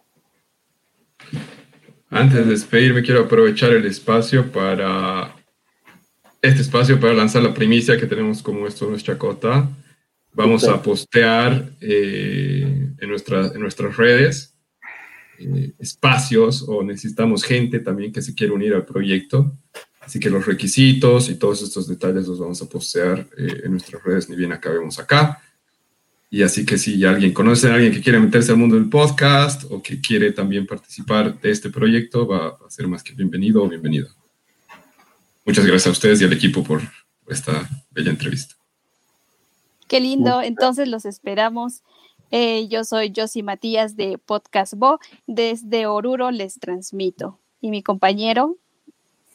[2.09, 5.35] Antes de despedirme, quiero aprovechar el espacio para
[6.41, 9.69] este espacio para lanzar la primicia que tenemos como esto es Chacota.
[10.33, 12.63] Vamos a postear eh,
[12.97, 14.55] en, en nuestras redes
[15.37, 19.57] eh, espacios o necesitamos gente también que se quiera unir al proyecto.
[19.99, 24.01] Así que los requisitos y todos estos detalles los vamos a postear eh, en nuestras
[24.03, 25.41] redes, ni bien acabemos acá.
[26.31, 29.63] Y así que si alguien conoce a alguien que quiere meterse al mundo del podcast
[29.71, 33.67] o que quiere también participar de este proyecto, va a ser más que bienvenido o
[33.67, 34.07] bienvenida.
[35.43, 36.81] Muchas gracias a ustedes y al equipo por
[37.27, 38.55] esta bella entrevista.
[39.87, 41.81] Qué lindo, entonces los esperamos.
[42.29, 47.39] Eh, yo soy Josie Matías de Podcast Bo, desde Oruro les transmito.
[47.59, 48.57] ¿Y mi compañero?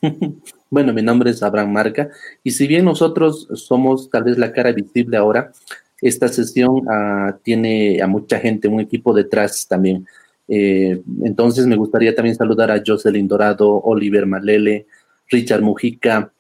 [0.71, 2.09] Bueno, mi nombre es Abraham Marca
[2.43, 5.53] y si bien nosotros somos tal vez la cara visible ahora,
[6.01, 10.07] esta sesión ah, tiene a mucha gente, un equipo detrás también.
[10.49, 14.87] Eh, entonces me gustaría también saludar a Jocelyn Dorado, Oliver Malele,
[15.31, 16.31] Richard Mujica,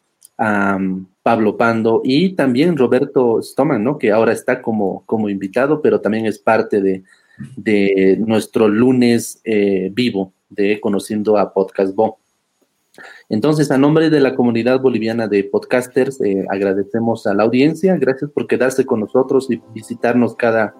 [1.23, 3.99] Pablo Pando y también Roberto Stoman, ¿no?
[3.99, 7.05] Que ahora está como, como invitado, pero también es parte de,
[8.19, 12.19] nuestro lunes eh, vivo de Conociendo a Podcast Bo.
[13.29, 18.31] Entonces, a nombre de la comunidad boliviana de podcasters, eh, agradecemos a la audiencia, gracias
[18.31, 20.75] por quedarse con nosotros y visitarnos cada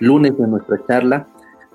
[0.00, 1.26] lunes en nuestra charla,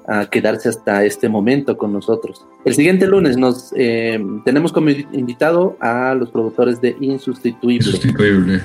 [0.07, 2.45] a quedarse hasta este momento con nosotros.
[2.65, 7.75] El siguiente lunes nos eh, tenemos como invitado a los productores de Insustituible.
[7.75, 8.61] Insustituible.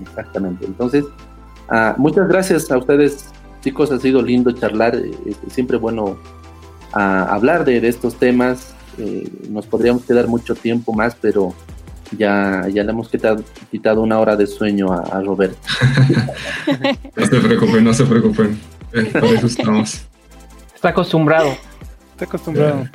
[0.00, 0.66] exactamente.
[0.66, 1.04] Entonces,
[1.68, 3.30] ah, muchas gracias a ustedes,
[3.60, 3.90] chicos.
[3.90, 4.94] Ha sido lindo charlar.
[4.94, 5.10] Eh,
[5.48, 6.16] siempre bueno
[6.92, 11.54] ah, hablar de estos temas eh, nos podríamos quedar mucho tiempo más, pero
[12.16, 15.58] ya, ya le hemos quitado, quitado una hora de sueño a, Roberto.
[17.16, 18.58] no se preocupen, no se preocupen.
[18.92, 20.02] Eh, para eso estamos.
[20.74, 21.56] Está acostumbrado.
[22.12, 22.88] Está acostumbrado.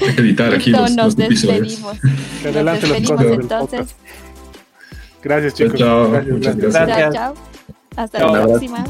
[0.00, 1.82] Hay que editar aquí los, nos episodios.
[2.44, 3.94] adelante los entonces.
[5.22, 5.78] Gracias, chicos.
[5.78, 7.14] Chao, Muchas gracias.
[7.14, 7.34] Chao,
[7.96, 8.84] Hasta la próxima.